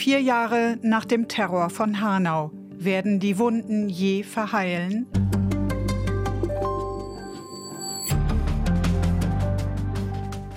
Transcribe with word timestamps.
Vier 0.00 0.22
Jahre 0.22 0.78
nach 0.80 1.04
dem 1.04 1.28
Terror 1.28 1.68
von 1.68 2.00
Hanau. 2.00 2.52
Werden 2.70 3.20
die 3.20 3.36
Wunden 3.36 3.90
je 3.90 4.22
verheilen? 4.22 5.06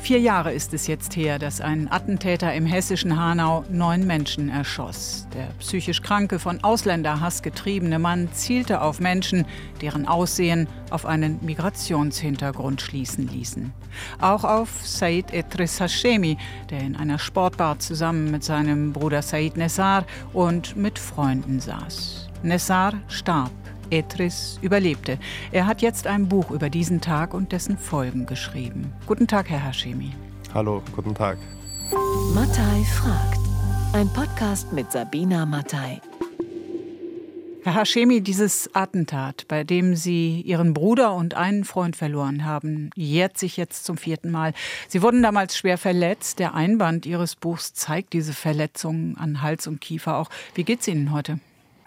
Vier 0.04 0.20
Jahre 0.20 0.52
ist 0.52 0.74
es 0.74 0.88
jetzt 0.88 1.16
her, 1.16 1.40
dass 1.40 1.62
ein 1.62 1.90
Attentäter 1.90 2.54
im 2.54 2.66
hessischen 2.66 3.18
Hanau 3.18 3.64
neun 3.70 4.06
Menschen 4.06 4.50
erschoss. 4.50 5.28
Der 5.34 5.46
psychisch 5.60 6.02
kranke, 6.02 6.40
von 6.40 6.62
Ausländerhass 6.62 7.42
getriebene 7.42 8.00
Mann 8.00 8.28
zielte 8.34 8.82
auf 8.82 9.00
Menschen, 9.00 9.46
deren 9.80 10.06
Aussehen 10.06 10.68
auf 10.90 11.06
einen 11.06 11.40
Migrationshintergrund 11.42 12.82
schließen 12.82 13.30
ließen. 13.30 13.72
Auch 14.20 14.44
auf 14.44 14.86
Said 14.86 15.32
Etris 15.32 15.80
Hashemi, 15.80 16.38
der 16.70 16.82
in 16.82 16.98
einer 16.98 17.18
Sportbar 17.18 17.80
zusammen 17.80 18.30
mit 18.30 18.44
seinem 18.44 18.92
Bruder 18.92 19.22
Said 19.22 19.56
Nessar 19.56 20.06
und 20.34 20.76
mit 20.76 21.00
Freunden 21.00 21.62
saß. 21.62 22.28
Nessar 22.44 22.96
starb 23.08 23.63
Etris 23.94 24.58
überlebte. 24.64 25.20
Er 25.52 25.68
hat 25.68 25.84
jetzt 25.84 26.08
ein 26.08 26.28
Buch 26.28 26.50
über 26.50 26.72
diesen 26.72 27.00
Tag 27.00 27.34
und 27.36 27.52
dessen 27.52 27.78
Folgen 27.78 28.26
geschrieben. 28.26 28.92
Guten 29.06 29.28
Tag, 29.28 29.50
Herr 29.50 29.64
Hashemi. 29.64 30.12
Hallo, 30.52 30.82
guten 30.96 31.14
Tag. 31.14 31.38
Mattei 32.34 32.84
fragt. 32.86 33.40
Ein 33.94 34.12
Podcast 34.12 34.74
mit 34.74 34.92
Sabina 34.92 35.46
Mattei. 35.46 36.02
Herr 37.64 37.76
Hashemi, 37.76 38.22
dieses 38.22 38.74
Attentat, 38.74 39.46
bei 39.48 39.64
dem 39.64 39.96
Sie 39.96 40.42
Ihren 40.42 40.74
Bruder 40.74 41.14
und 41.14 41.36
einen 41.36 41.64
Freund 41.64 41.96
verloren 41.96 42.46
haben, 42.46 42.90
jährt 42.96 43.38
sich 43.38 43.58
jetzt 43.58 43.86
zum 43.86 43.98
vierten 43.98 44.32
Mal. 44.32 44.54
Sie 44.88 45.04
wurden 45.04 45.22
damals 45.22 45.56
schwer 45.56 45.78
verletzt. 45.78 46.40
Der 46.40 46.56
Einband 46.56 47.06
Ihres 47.06 47.36
Buchs 47.36 47.74
zeigt 47.74 48.14
diese 48.14 48.34
Verletzungen 48.34 49.18
an 49.18 49.44
Hals 49.44 49.68
und 49.68 49.82
Kiefer 49.82 50.18
auch. 50.18 50.30
Wie 50.56 50.64
geht 50.64 50.82
es 50.82 50.88
Ihnen 50.88 51.12
heute? 51.12 51.40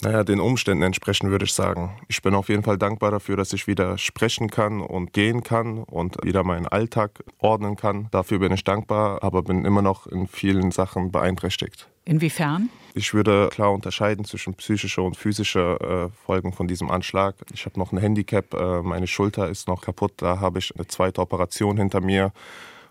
Naja, 0.02 0.24
den 0.24 0.40
Umständen 0.40 0.82
entsprechend 0.82 1.30
würde 1.30 1.44
ich 1.44 1.52
sagen. 1.52 1.96
Ich 2.08 2.22
bin 2.22 2.34
auf 2.34 2.48
jeden 2.48 2.62
Fall 2.62 2.78
dankbar 2.78 3.10
dafür, 3.10 3.36
dass 3.36 3.52
ich 3.52 3.66
wieder 3.66 3.96
sprechen 3.98 4.50
kann 4.50 4.80
und 4.80 5.12
gehen 5.12 5.42
kann 5.42 5.78
und 5.78 6.16
wieder 6.22 6.44
meinen 6.44 6.66
Alltag 6.66 7.24
ordnen 7.38 7.76
kann. 7.76 8.08
Dafür 8.10 8.38
bin 8.38 8.52
ich 8.52 8.64
dankbar, 8.64 9.22
aber 9.22 9.42
bin 9.42 9.64
immer 9.64 9.82
noch 9.82 10.06
in 10.06 10.26
vielen 10.26 10.70
Sachen 10.70 11.10
beeinträchtigt. 11.10 11.88
Inwiefern? 12.04 12.68
Ich 12.94 13.14
würde 13.14 13.48
klar 13.50 13.72
unterscheiden 13.72 14.24
zwischen 14.24 14.54
psychische 14.54 15.02
und 15.02 15.16
physische 15.16 16.10
äh, 16.12 16.16
Folgen 16.24 16.52
von 16.52 16.68
diesem 16.68 16.90
Anschlag. 16.90 17.34
Ich 17.52 17.66
habe 17.66 17.78
noch 17.78 17.92
ein 17.92 17.98
Handicap, 17.98 18.54
äh, 18.54 18.82
meine 18.82 19.06
Schulter 19.06 19.48
ist 19.48 19.66
noch 19.66 19.82
kaputt, 19.82 20.12
da 20.18 20.40
habe 20.40 20.58
ich 20.60 20.74
eine 20.76 20.86
zweite 20.86 21.20
Operation 21.20 21.76
hinter 21.78 22.00
mir 22.00 22.32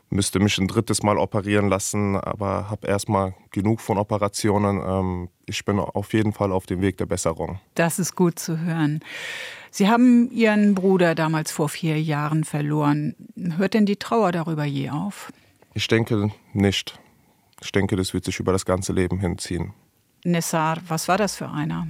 müsste 0.10 0.40
mich 0.40 0.58
ein 0.58 0.68
drittes 0.68 1.04
Mal 1.04 1.18
operieren 1.18 1.68
lassen, 1.68 2.16
aber 2.16 2.70
habe 2.70 2.88
erstmal 2.88 3.36
genug 3.52 3.82
von 3.82 3.98
Operationen. 3.98 4.82
Ähm, 4.86 5.30
ich 5.46 5.66
bin 5.66 5.80
auf 5.80 6.14
jeden 6.14 6.34
Fall 6.34 6.52
auf 6.52 6.66
dem 6.66 6.82
Weg 6.82 6.98
der 6.98 7.06
Besserung. 7.06 7.60
Das 7.76 8.00
ist 8.00 8.16
gut 8.16 8.40
zu 8.40 8.60
hören. 8.60 9.02
Sie 9.72 9.90
haben 9.90 10.32
Ihren 10.32 10.74
Bruder 10.74 11.16
damals 11.16 11.52
vor 11.52 11.70
vier 11.70 12.02
Jahren 12.02 12.44
verloren. 12.44 13.16
Hört 13.58 13.74
denn 13.74 13.86
die 13.86 13.98
Trauer 13.98 14.32
darüber 14.32 14.64
je 14.64 14.90
auf? 14.90 15.32
Ich 15.74 15.88
denke 15.88 16.32
nicht. 16.54 16.98
Ich 17.62 17.72
denke, 17.72 17.96
das 17.96 18.14
wird 18.14 18.26
sich 18.26 18.40
über 18.40 18.52
das 18.52 18.66
ganze 18.66 18.94
Leben 18.94 19.20
hinziehen. 19.20 19.74
Nessar, 20.24 20.78
was 20.88 21.08
war 21.08 21.18
das 21.18 21.36
für 21.36 21.50
einer? 21.50 21.88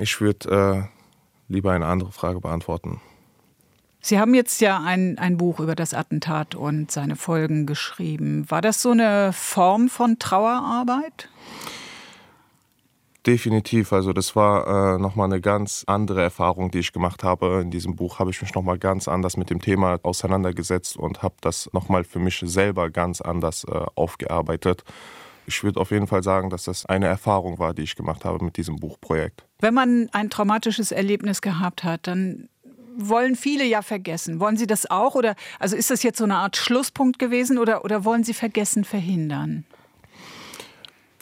Ich 0.00 0.20
würde 0.20 0.88
äh, 0.88 1.52
lieber 1.52 1.72
eine 1.72 1.86
andere 1.86 2.12
Frage 2.12 2.40
beantworten. 2.40 3.00
Sie 4.04 4.18
haben 4.18 4.34
jetzt 4.34 4.60
ja 4.60 4.82
ein, 4.84 5.16
ein 5.18 5.36
Buch 5.36 5.60
über 5.60 5.76
das 5.76 5.94
Attentat 5.94 6.56
und 6.56 6.90
seine 6.90 7.14
Folgen 7.14 7.66
geschrieben. 7.66 8.44
War 8.50 8.60
das 8.60 8.82
so 8.82 8.90
eine 8.90 9.32
Form 9.32 9.88
von 9.88 10.18
Trauerarbeit? 10.18 11.28
Definitiv. 13.24 13.92
Also 13.92 14.12
das 14.12 14.34
war 14.34 14.96
äh, 14.96 14.98
nochmal 14.98 15.26
eine 15.26 15.40
ganz 15.40 15.84
andere 15.86 16.20
Erfahrung, 16.20 16.72
die 16.72 16.80
ich 16.80 16.92
gemacht 16.92 17.22
habe. 17.22 17.60
In 17.62 17.70
diesem 17.70 17.94
Buch 17.94 18.18
habe 18.18 18.30
ich 18.30 18.42
mich 18.42 18.52
nochmal 18.54 18.78
ganz 18.78 19.06
anders 19.06 19.36
mit 19.36 19.50
dem 19.50 19.60
Thema 19.60 20.00
auseinandergesetzt 20.02 20.96
und 20.96 21.22
habe 21.22 21.36
das 21.40 21.70
nochmal 21.72 22.02
für 22.02 22.18
mich 22.18 22.42
selber 22.44 22.90
ganz 22.90 23.20
anders 23.20 23.62
äh, 23.62 23.84
aufgearbeitet. 23.94 24.82
Ich 25.46 25.62
würde 25.62 25.78
auf 25.80 25.92
jeden 25.92 26.08
Fall 26.08 26.24
sagen, 26.24 26.50
dass 26.50 26.64
das 26.64 26.86
eine 26.86 27.06
Erfahrung 27.06 27.60
war, 27.60 27.74
die 27.74 27.82
ich 27.82 27.94
gemacht 27.94 28.24
habe 28.24 28.44
mit 28.44 28.56
diesem 28.56 28.76
Buchprojekt. 28.76 29.44
Wenn 29.60 29.74
man 29.74 30.08
ein 30.10 30.28
traumatisches 30.28 30.90
Erlebnis 30.90 31.40
gehabt 31.40 31.84
hat, 31.84 32.08
dann 32.08 32.48
wollen 32.96 33.36
viele 33.36 33.64
ja 33.64 33.82
vergessen. 33.82 34.40
Wollen 34.40 34.56
Sie 34.56 34.66
das 34.66 34.90
auch? 34.90 35.14
Oder 35.14 35.34
also 35.58 35.76
ist 35.76 35.90
das 35.90 36.02
jetzt 36.02 36.18
so 36.18 36.24
eine 36.24 36.36
Art 36.36 36.56
Schlusspunkt 36.56 37.18
gewesen 37.18 37.58
oder, 37.58 37.84
oder 37.84 38.04
wollen 38.04 38.24
Sie 38.24 38.34
Vergessen 38.34 38.84
verhindern? 38.84 39.64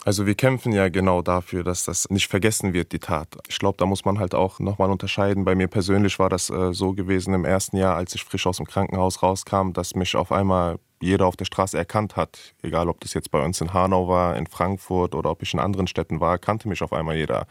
Also 0.04 0.26
wir 0.26 0.34
kämpfen 0.34 0.72
ja 0.72 0.88
genau 0.88 1.20
dafür, 1.20 1.62
dass 1.62 1.84
das 1.84 2.08
nicht 2.08 2.26
vergessen 2.26 2.72
wird, 2.72 2.92
die 2.92 2.98
Tat. 2.98 3.28
Ich 3.48 3.58
glaube, 3.58 3.76
da 3.76 3.84
muss 3.84 4.06
man 4.06 4.18
halt 4.18 4.34
auch 4.34 4.58
nochmal 4.58 4.90
unterscheiden. 4.90 5.44
Bei 5.44 5.54
mir 5.54 5.68
persönlich 5.68 6.18
war 6.18 6.30
das 6.30 6.48
äh, 6.48 6.72
so 6.72 6.94
gewesen 6.94 7.34
im 7.34 7.44
ersten 7.44 7.76
Jahr, 7.76 7.96
als 7.96 8.14
ich 8.14 8.24
frisch 8.24 8.46
aus 8.46 8.56
dem 8.56 8.66
Krankenhaus 8.66 9.22
rauskam, 9.22 9.72
dass 9.74 9.94
mich 9.94 10.16
auf 10.16 10.32
einmal 10.32 10.78
jeder 11.02 11.26
auf 11.26 11.36
der 11.36 11.44
Straße 11.44 11.76
erkannt 11.76 12.16
hat. 12.16 12.54
Egal, 12.62 12.88
ob 12.88 13.00
das 13.00 13.12
jetzt 13.12 13.30
bei 13.30 13.44
uns 13.44 13.60
in 13.60 13.74
Hanau 13.74 14.08
war, 14.08 14.36
in 14.36 14.46
Frankfurt 14.46 15.14
oder 15.14 15.30
ob 15.30 15.42
ich 15.42 15.52
in 15.52 15.60
anderen 15.60 15.86
Städten 15.86 16.20
war, 16.20 16.38
kannte 16.38 16.68
mich 16.68 16.82
auf 16.82 16.94
einmal 16.94 17.16
jeder. 17.16 17.46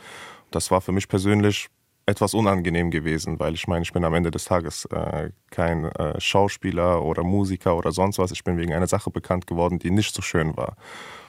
Das 0.49 0.71
war 0.71 0.81
für 0.81 0.91
mich 0.91 1.07
persönlich 1.07 1.69
etwas 2.09 2.33
unangenehm 2.33 2.91
gewesen, 2.91 3.39
weil 3.39 3.53
ich 3.53 3.67
meine, 3.67 3.83
ich 3.83 3.93
bin 3.93 4.03
am 4.03 4.13
Ende 4.13 4.31
des 4.31 4.45
Tages 4.45 4.85
äh, 4.85 5.29
kein 5.51 5.85
äh, 5.85 6.19
Schauspieler 6.19 7.03
oder 7.03 7.23
Musiker 7.23 7.77
oder 7.77 7.91
sonst 7.91 8.17
was. 8.17 8.31
Ich 8.31 8.43
bin 8.43 8.57
wegen 8.57 8.73
einer 8.73 8.87
Sache 8.87 9.11
bekannt 9.11 9.47
geworden, 9.47 9.79
die 9.79 9.91
nicht 9.91 10.15
so 10.15 10.21
schön 10.21 10.57
war. 10.57 10.75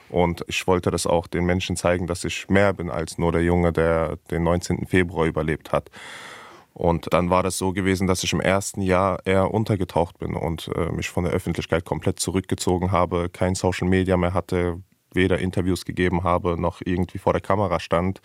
Und 0.09 0.43
ich 0.47 0.67
wollte 0.67 0.91
das 0.91 1.07
auch 1.07 1.27
den 1.27 1.45
Menschen 1.45 1.77
zeigen, 1.77 2.07
dass 2.07 2.25
ich 2.25 2.49
mehr 2.49 2.73
bin 2.73 2.89
als 2.89 3.17
nur 3.17 3.31
der 3.31 3.43
Junge, 3.43 3.71
der 3.71 4.17
den 4.29 4.43
19. 4.43 4.87
Februar 4.87 5.25
überlebt 5.25 5.71
hat. 5.71 5.89
Und 6.73 7.13
dann 7.13 7.29
war 7.29 7.43
das 7.43 7.57
so 7.57 7.73
gewesen, 7.73 8.07
dass 8.07 8.23
ich 8.23 8.33
im 8.33 8.41
ersten 8.41 8.81
Jahr 8.81 9.19
eher 9.25 9.53
untergetaucht 9.53 10.17
bin 10.19 10.33
und 10.35 10.69
äh, 10.75 10.91
mich 10.91 11.09
von 11.09 11.25
der 11.25 11.33
Öffentlichkeit 11.33 11.85
komplett 11.85 12.19
zurückgezogen 12.19 12.91
habe, 12.91 13.29
kein 13.29 13.55
Social 13.55 13.87
Media 13.87 14.17
mehr 14.17 14.33
hatte, 14.33 14.81
weder 15.13 15.39
Interviews 15.39 15.85
gegeben 15.85 16.23
habe 16.23 16.59
noch 16.59 16.81
irgendwie 16.83 17.17
vor 17.17 17.33
der 17.33 17.41
Kamera 17.41 17.79
stand, 17.79 18.21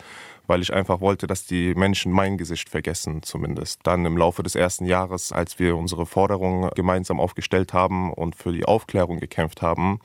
weil 0.46 0.62
ich 0.62 0.72
einfach 0.72 1.00
wollte, 1.00 1.26
dass 1.26 1.46
die 1.46 1.74
Menschen 1.74 2.12
mein 2.12 2.38
Gesicht 2.38 2.68
vergessen 2.68 3.22
zumindest. 3.22 3.80
Dann 3.84 4.04
im 4.04 4.16
Laufe 4.16 4.42
des 4.42 4.54
ersten 4.54 4.86
Jahres, 4.86 5.32
als 5.32 5.58
wir 5.58 5.76
unsere 5.76 6.06
Forderungen 6.06 6.70
gemeinsam 6.74 7.20
aufgestellt 7.20 7.72
haben 7.72 8.12
und 8.12 8.36
für 8.36 8.52
die 8.52 8.64
Aufklärung 8.64 9.18
gekämpft 9.18 9.62
haben, 9.62 10.00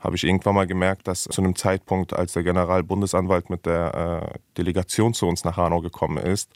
habe 0.00 0.16
ich 0.16 0.24
irgendwann 0.24 0.54
mal 0.54 0.66
gemerkt, 0.66 1.08
dass 1.08 1.24
zu 1.24 1.40
einem 1.40 1.56
Zeitpunkt, 1.56 2.12
als 2.12 2.34
der 2.34 2.42
Generalbundesanwalt 2.42 3.48
mit 3.48 3.64
der 3.64 4.32
äh, 4.34 4.38
Delegation 4.58 5.14
zu 5.14 5.26
uns 5.26 5.44
nach 5.44 5.56
Hanau 5.56 5.80
gekommen 5.80 6.18
ist, 6.18 6.50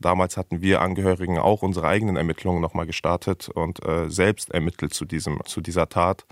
Damals 0.00 0.36
hatten 0.36 0.60
wir 0.60 0.80
Angehörigen 0.80 1.38
auch 1.38 1.62
unsere 1.62 1.86
eigenen 1.86 2.16
Ermittlungen 2.16 2.60
nochmal 2.60 2.86
gestartet 2.86 3.48
und 3.48 3.84
äh, 3.86 4.10
selbst 4.10 4.50
ermittelt 4.50 4.92
zu, 4.92 5.04
diesem, 5.04 5.40
zu 5.44 5.60
dieser 5.60 5.88
Tat. 5.88 6.26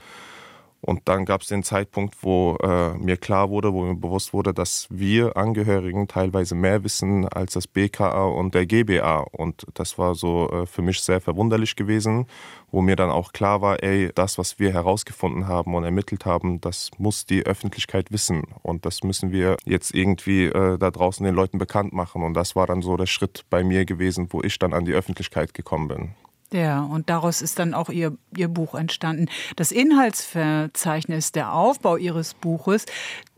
Und 0.84 1.02
dann 1.04 1.24
gab 1.24 1.42
es 1.42 1.46
den 1.46 1.62
Zeitpunkt, 1.62 2.16
wo 2.22 2.56
äh, 2.56 2.94
mir 2.94 3.16
klar 3.16 3.50
wurde, 3.50 3.72
wo 3.72 3.84
mir 3.84 3.94
bewusst 3.94 4.32
wurde, 4.32 4.52
dass 4.52 4.88
wir 4.90 5.36
Angehörigen 5.36 6.08
teilweise 6.08 6.56
mehr 6.56 6.82
wissen 6.82 7.28
als 7.28 7.52
das 7.52 7.68
BKA 7.68 8.24
und 8.24 8.56
der 8.56 8.66
GBA. 8.66 9.18
Und 9.30 9.64
das 9.74 9.96
war 9.96 10.16
so 10.16 10.50
äh, 10.50 10.66
für 10.66 10.82
mich 10.82 11.00
sehr 11.00 11.20
verwunderlich 11.20 11.76
gewesen, 11.76 12.26
wo 12.72 12.82
mir 12.82 12.96
dann 12.96 13.10
auch 13.10 13.32
klar 13.32 13.62
war, 13.62 13.80
ey, 13.84 14.10
das, 14.12 14.38
was 14.38 14.58
wir 14.58 14.72
herausgefunden 14.72 15.46
haben 15.46 15.76
und 15.76 15.84
ermittelt 15.84 16.26
haben, 16.26 16.60
das 16.60 16.90
muss 16.98 17.26
die 17.26 17.46
Öffentlichkeit 17.46 18.10
wissen. 18.10 18.42
Und 18.62 18.84
das 18.84 19.04
müssen 19.04 19.30
wir 19.30 19.58
jetzt 19.64 19.94
irgendwie 19.94 20.46
äh, 20.46 20.78
da 20.78 20.90
draußen 20.90 21.24
den 21.24 21.36
Leuten 21.36 21.58
bekannt 21.58 21.92
machen. 21.92 22.24
Und 22.24 22.34
das 22.34 22.56
war 22.56 22.66
dann 22.66 22.82
so 22.82 22.96
der 22.96 23.06
Schritt 23.06 23.44
bei 23.50 23.62
mir 23.62 23.84
gewesen, 23.84 24.28
wo 24.30 24.42
ich 24.42 24.58
dann 24.58 24.72
an 24.72 24.84
die 24.84 24.94
Öffentlichkeit 24.94 25.54
gekommen 25.54 25.86
bin. 25.86 26.14
Ja, 26.52 26.82
und 26.82 27.08
daraus 27.08 27.40
ist 27.40 27.58
dann 27.58 27.72
auch 27.72 27.88
Ihr, 27.88 28.16
Ihr 28.36 28.48
Buch 28.48 28.74
entstanden. 28.74 29.28
Das 29.56 29.72
Inhaltsverzeichnis, 29.72 31.32
der 31.32 31.54
Aufbau 31.54 31.96
Ihres 31.96 32.34
Buches, 32.34 32.84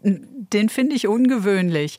den 0.04 0.68
finde 0.68 0.94
ich 0.94 1.08
ungewöhnlich. 1.08 1.98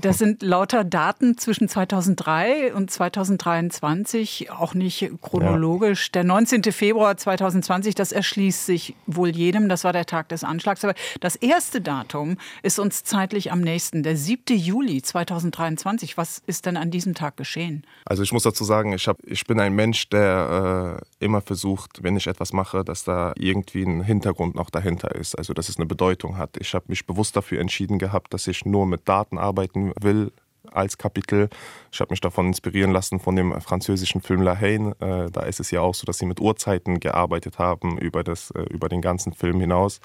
Das 0.00 0.18
sind 0.18 0.42
lauter 0.42 0.84
Daten 0.84 1.36
zwischen 1.36 1.68
2003 1.68 2.74
und 2.74 2.90
2023, 2.90 4.50
auch 4.50 4.74
nicht 4.74 5.10
chronologisch. 5.20 6.06
Ja. 6.06 6.12
Der 6.14 6.24
19. 6.24 6.62
Februar 6.72 7.16
2020, 7.16 7.94
das 7.94 8.12
erschließt 8.12 8.66
sich 8.66 8.94
wohl 9.06 9.30
jedem, 9.30 9.68
das 9.68 9.84
war 9.84 9.92
der 9.92 10.06
Tag 10.06 10.28
des 10.28 10.44
Anschlags. 10.44 10.84
Aber 10.84 10.94
das 11.20 11.36
erste 11.36 11.80
Datum 11.80 12.36
ist 12.62 12.78
uns 12.78 13.04
zeitlich 13.04 13.52
am 13.52 13.60
nächsten, 13.60 14.02
der 14.02 14.16
7. 14.16 14.56
Juli 14.56 15.02
2023. 15.02 16.16
Was 16.16 16.42
ist 16.46 16.66
denn 16.66 16.76
an 16.76 16.90
diesem 16.90 17.14
Tag 17.14 17.36
geschehen? 17.36 17.84
Also 18.04 18.22
ich 18.22 18.32
muss 18.32 18.44
dazu 18.44 18.64
sagen, 18.64 18.92
ich, 18.92 19.08
hab, 19.08 19.18
ich 19.26 19.46
bin 19.46 19.58
ein 19.60 19.74
Mensch, 19.74 20.08
der 20.08 21.00
äh, 21.20 21.24
immer 21.24 21.40
versucht, 21.40 22.02
wenn 22.02 22.16
ich 22.16 22.26
etwas 22.26 22.52
mache, 22.52 22.84
dass 22.84 23.04
da 23.04 23.32
irgendwie 23.36 23.82
ein 23.82 24.02
Hintergrund 24.02 24.54
noch 24.54 24.70
dahinter 24.70 25.14
ist, 25.14 25.36
also 25.36 25.52
dass 25.52 25.68
es 25.68 25.76
eine 25.76 25.86
Bedeutung 25.86 26.36
hat. 26.36 26.56
Ich 26.58 26.74
habe 26.74 26.86
mich 26.88 27.06
bewusst 27.06 27.36
dafür 27.40 27.60
entschieden 27.60 27.98
gehabt, 27.98 28.32
dass 28.34 28.46
ich 28.46 28.64
nur 28.64 28.86
mit 28.86 29.08
Daten 29.08 29.38
arbeiten 29.38 29.92
will, 30.00 30.32
als 30.72 30.98
Kapitel. 30.98 31.48
Ich 31.92 32.00
habe 32.00 32.12
mich 32.12 32.20
davon 32.20 32.46
inspirieren 32.46 32.92
lassen 32.92 33.20
von 33.20 33.36
dem 33.36 33.58
französischen 33.60 34.20
Film 34.20 34.42
La 34.42 34.58
Haine. 34.58 34.94
Äh, 35.00 35.30
da 35.30 35.42
ist 35.42 35.60
es 35.60 35.70
ja 35.70 35.80
auch 35.80 35.94
so, 35.94 36.04
dass 36.04 36.18
sie 36.18 36.26
mit 36.26 36.40
Uhrzeiten 36.40 37.00
gearbeitet 37.00 37.58
haben 37.58 37.98
über, 37.98 38.22
das, 38.22 38.50
äh, 38.52 38.62
über 38.70 38.88
den 38.88 39.00
ganzen 39.00 39.32
Film 39.32 39.60
hinaus. 39.60 40.00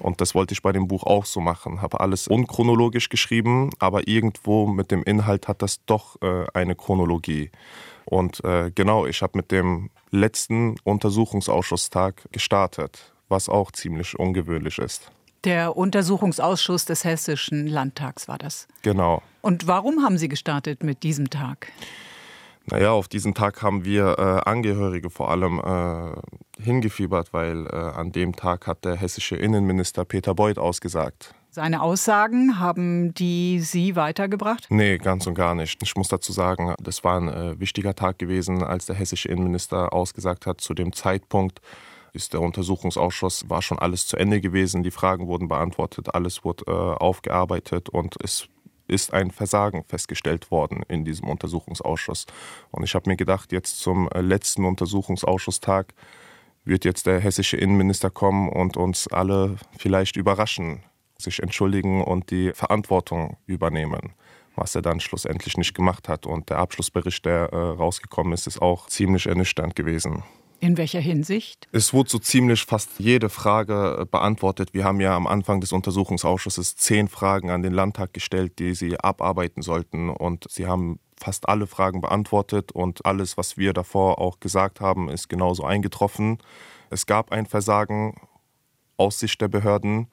Und 0.00 0.20
das 0.20 0.34
wollte 0.34 0.52
ich 0.52 0.62
bei 0.62 0.72
dem 0.72 0.88
Buch 0.88 1.04
auch 1.04 1.24
so 1.24 1.40
machen. 1.40 1.80
Habe 1.82 2.00
alles 2.00 2.28
unchronologisch 2.28 3.08
geschrieben, 3.08 3.70
aber 3.78 4.06
irgendwo 4.08 4.66
mit 4.66 4.90
dem 4.90 5.02
Inhalt 5.02 5.48
hat 5.48 5.62
das 5.62 5.84
doch 5.84 6.20
äh, 6.22 6.44
eine 6.54 6.74
Chronologie. 6.74 7.50
Und 8.04 8.44
äh, 8.44 8.70
genau, 8.74 9.06
ich 9.06 9.22
habe 9.22 9.38
mit 9.38 9.50
dem 9.52 9.90
letzten 10.10 10.76
Untersuchungsausschusstag 10.84 12.28
gestartet, 12.32 13.12
was 13.28 13.48
auch 13.48 13.70
ziemlich 13.72 14.18
ungewöhnlich 14.18 14.78
ist. 14.78 15.10
Der 15.44 15.76
Untersuchungsausschuss 15.76 16.84
des 16.84 17.04
Hessischen 17.04 17.66
Landtags 17.66 18.28
war 18.28 18.38
das. 18.38 18.68
Genau. 18.82 19.22
Und 19.40 19.66
warum 19.66 20.02
haben 20.04 20.16
Sie 20.16 20.28
gestartet 20.28 20.84
mit 20.84 21.02
diesem 21.02 21.30
Tag? 21.30 21.68
Naja, 22.66 22.92
auf 22.92 23.08
diesen 23.08 23.34
Tag 23.34 23.60
haben 23.60 23.84
wir 23.84 24.18
äh, 24.18 24.48
Angehörige 24.48 25.10
vor 25.10 25.30
allem 25.32 25.58
äh, 25.58 26.62
hingefiebert, 26.62 27.32
weil 27.32 27.66
äh, 27.66 27.74
an 27.74 28.12
dem 28.12 28.36
Tag 28.36 28.68
hat 28.68 28.84
der 28.84 28.94
hessische 28.94 29.34
Innenminister 29.34 30.04
Peter 30.04 30.34
Beuth 30.34 30.58
ausgesagt. 30.58 31.34
Seine 31.50 31.82
Aussagen 31.82 32.60
haben 32.60 33.12
die 33.12 33.60
Sie 33.60 33.96
weitergebracht? 33.96 34.68
Nee, 34.70 34.96
ganz 34.98 35.26
und 35.26 35.34
gar 35.34 35.54
nicht. 35.54 35.82
Ich 35.82 35.96
muss 35.96 36.08
dazu 36.08 36.32
sagen, 36.32 36.74
das 36.80 37.04
war 37.04 37.20
ein 37.20 37.28
äh, 37.28 37.60
wichtiger 37.60 37.94
Tag 37.94 38.18
gewesen, 38.18 38.62
als 38.62 38.86
der 38.86 38.96
hessische 38.96 39.28
Innenminister 39.28 39.92
ausgesagt 39.92 40.46
hat. 40.46 40.60
Zu 40.60 40.72
dem 40.72 40.92
Zeitpunkt 40.92 41.60
ist 42.12 42.32
der 42.32 42.40
Untersuchungsausschuss, 42.40 43.48
war 43.48 43.62
schon 43.62 43.78
alles 43.78 44.06
zu 44.06 44.16
Ende 44.16 44.40
gewesen. 44.40 44.82
Die 44.82 44.90
Fragen 44.90 45.26
wurden 45.26 45.48
beantwortet, 45.48 46.14
alles 46.14 46.44
wurde 46.44 46.64
äh, 46.66 46.70
aufgearbeitet 46.70 47.88
und 47.88 48.16
es 48.22 48.48
ist 48.88 49.12
ein 49.12 49.30
Versagen 49.30 49.84
festgestellt 49.84 50.50
worden 50.50 50.82
in 50.88 51.04
diesem 51.04 51.28
Untersuchungsausschuss. 51.28 52.26
Und 52.70 52.82
ich 52.82 52.94
habe 52.94 53.08
mir 53.08 53.16
gedacht, 53.16 53.52
jetzt 53.52 53.80
zum 53.80 54.08
äh, 54.10 54.20
letzten 54.20 54.64
Untersuchungsausschusstag 54.64 55.94
wird 56.64 56.84
jetzt 56.84 57.06
der 57.06 57.18
hessische 57.18 57.56
Innenminister 57.56 58.10
kommen 58.10 58.48
und 58.48 58.76
uns 58.76 59.08
alle 59.08 59.56
vielleicht 59.78 60.16
überraschen 60.16 60.84
sich 61.18 61.42
entschuldigen 61.42 62.02
und 62.02 62.30
die 62.30 62.52
Verantwortung 62.52 63.36
übernehmen 63.46 64.14
was 64.54 64.74
er 64.74 64.82
dann 64.82 65.00
schlussendlich 65.00 65.56
nicht 65.56 65.74
gemacht 65.74 66.08
hat. 66.08 66.26
Und 66.26 66.50
der 66.50 66.58
Abschlussbericht, 66.58 67.24
der 67.24 67.52
äh, 67.52 67.56
rausgekommen 67.56 68.32
ist, 68.32 68.46
ist 68.46 68.60
auch 68.60 68.86
ziemlich 68.86 69.26
ernüchternd 69.26 69.74
gewesen. 69.74 70.22
In 70.62 70.78
welcher 70.78 71.00
Hinsicht? 71.00 71.66
Es 71.72 71.92
wurde 71.92 72.08
so 72.08 72.20
ziemlich 72.20 72.64
fast 72.64 73.00
jede 73.00 73.28
Frage 73.30 73.98
äh, 74.00 74.04
beantwortet. 74.04 74.72
Wir 74.72 74.84
haben 74.84 75.00
ja 75.00 75.16
am 75.16 75.26
Anfang 75.26 75.60
des 75.60 75.72
Untersuchungsausschusses 75.72 76.76
zehn 76.76 77.08
Fragen 77.08 77.50
an 77.50 77.64
den 77.64 77.72
Landtag 77.72 78.14
gestellt, 78.14 78.60
die 78.60 78.76
sie 78.76 78.96
abarbeiten 78.96 79.62
sollten. 79.62 80.08
Und 80.08 80.46
sie 80.48 80.68
haben 80.68 81.00
fast 81.16 81.48
alle 81.48 81.66
Fragen 81.66 82.00
beantwortet 82.00 82.70
und 82.70 83.04
alles, 83.04 83.36
was 83.36 83.56
wir 83.56 83.72
davor 83.72 84.20
auch 84.20 84.38
gesagt 84.38 84.80
haben, 84.80 85.08
ist 85.08 85.28
genauso 85.28 85.64
eingetroffen. 85.64 86.38
Es 86.90 87.06
gab 87.06 87.32
ein 87.32 87.46
Versagen 87.46 88.14
aus 88.96 89.18
Sicht 89.18 89.40
der 89.40 89.48
Behörden. 89.48 90.06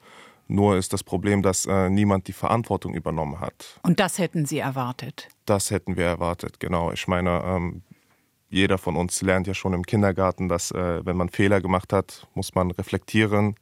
Nur 0.48 0.76
ist 0.76 0.92
das 0.92 1.04
Problem, 1.04 1.42
dass 1.42 1.66
äh, 1.66 1.88
niemand 1.90 2.26
die 2.26 2.32
Verantwortung 2.32 2.94
übernommen 2.94 3.38
hat. 3.38 3.78
Und 3.84 4.00
das 4.00 4.18
hätten 4.18 4.46
Sie 4.46 4.58
erwartet? 4.58 5.28
Das 5.46 5.70
hätten 5.70 5.96
wir 5.96 6.06
erwartet, 6.06 6.58
genau. 6.58 6.90
Ich 6.90 7.06
meine, 7.06 7.40
ähm, 7.44 7.82
jeder 8.50 8.78
von 8.78 8.96
uns 8.96 9.22
lernt 9.22 9.46
ja 9.46 9.54
schon 9.54 9.72
im 9.72 9.86
Kindergarten, 9.86 10.48
dass 10.48 10.72
äh, 10.72 11.04
wenn 11.06 11.16
man 11.16 11.28
Fehler 11.28 11.60
gemacht 11.60 11.92
hat, 11.92 12.26
muss 12.34 12.54
man 12.54 12.70
reflektieren, 12.72 13.54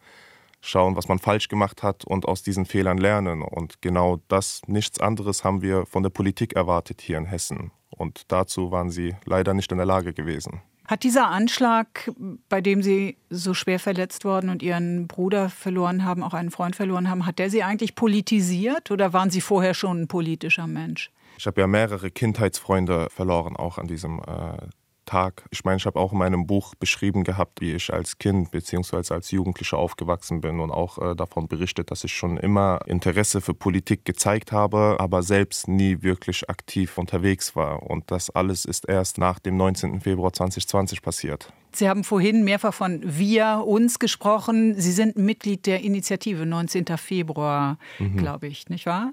schauen, 0.61 0.96
was 0.96 1.08
man 1.08 1.19
falsch 1.19 1.49
gemacht 1.49 1.82
hat 1.82 2.05
und 2.05 2.26
aus 2.26 2.43
diesen 2.43 2.67
Fehlern 2.67 2.99
lernen. 2.99 3.43
Und 3.43 3.81
genau 3.82 4.20
das, 4.29 4.62
nichts 4.67 4.99
anderes 4.99 5.44
haben 5.44 5.62
wir 5.62 5.87
von 5.87 6.02
der 6.02 6.11
Politik 6.11 6.56
erwartet 6.56 7.00
hier 7.00 7.19
in 7.19 7.26
Hessen. 7.26 7.70
Und 7.90 8.32
dazu 8.32 8.70
waren 8.70 8.90
sie 8.90 9.14
leider 9.25 9.55
nicht 9.55 9.70
in 9.70 9.79
der 9.79 9.87
Lage 9.87 10.12
gewesen. 10.12 10.62
Hat 10.87 11.02
dieser 11.02 11.29
Anschlag, 11.29 12.11
bei 12.49 12.62
dem 12.62 12.82
Sie 12.82 13.19
so 13.29 13.52
schwer 13.52 13.79
verletzt 13.79 14.25
worden 14.25 14.49
und 14.49 14.62
Ihren 14.62 15.06
Bruder 15.06 15.50
verloren 15.50 16.02
haben, 16.02 16.23
auch 16.23 16.32
einen 16.32 16.50
Freund 16.50 16.76
verloren 16.76 17.11
haben, 17.11 17.26
hat 17.26 17.38
der 17.38 17.50
Sie 17.50 17.62
eigentlich 17.62 17.94
politisiert 17.94 18.91
oder 18.91 19.12
waren 19.12 19.29
Sie 19.29 19.43
vorher 19.43 19.75
schon 19.75 20.00
ein 20.00 20.08
politischer 20.08 20.67
Mensch? 20.67 21.11
Ich 21.37 21.46
habe 21.46 21.61
ja 21.61 21.67
mehrere 21.67 22.11
Kindheitsfreunde 22.11 23.08
verloren, 23.11 23.55
auch 23.55 23.76
an 23.76 23.87
diesem 23.87 24.20
äh, 24.20 24.67
Tag. 25.08 25.44
Ich 25.50 25.64
meine, 25.64 25.78
ich 25.78 25.87
habe 25.87 25.99
auch 25.99 26.12
in 26.12 26.19
meinem 26.19 26.46
Buch 26.46 26.75
beschrieben 26.75 27.25
gehabt, 27.25 27.62
wie 27.62 27.72
ich 27.72 27.93
als 27.93 28.19
Kind 28.19 28.50
bzw. 28.50 29.14
als 29.14 29.31
Jugendlicher 29.31 29.78
aufgewachsen 29.78 30.43
bin 30.43 30.60
und 30.60 30.70
auch 30.70 30.99
äh, 30.99 31.16
davon 31.16 31.49
berichtet, 31.49 31.90
dass 31.90 32.05
ich 32.05 32.12
schon 32.12 32.37
immer 32.37 32.81
Interesse 32.87 33.40
für 33.40 33.55
Politik 33.55 34.05
gezeigt 34.05 34.52
habe, 34.52 34.96
aber 34.99 35.22
selbst 35.22 35.66
nie 35.66 36.02
wirklich 36.02 36.50
aktiv 36.50 36.99
unterwegs 36.99 37.56
war. 37.56 37.82
Und 37.82 38.10
das 38.10 38.28
alles 38.28 38.66
ist 38.66 38.87
erst 38.87 39.16
nach 39.16 39.38
dem 39.38 39.56
19. 39.56 40.02
Februar 40.02 40.32
2020 40.32 41.00
passiert. 41.00 41.52
Sie 41.72 41.88
haben 41.88 42.05
vorhin 42.05 42.44
mehrfach 42.44 42.75
von 42.75 43.00
wir, 43.02 43.64
uns 43.66 43.99
gesprochen. 43.99 44.78
Sie 44.78 44.93
sind 44.93 45.16
Mitglied 45.16 45.64
der 45.66 45.81
Initiative 45.81 46.44
19. 46.44 46.84
Februar, 46.99 47.78
mhm. 47.99 48.16
glaube 48.16 48.46
ich, 48.46 48.69
nicht 48.69 48.84
wahr? 48.84 49.12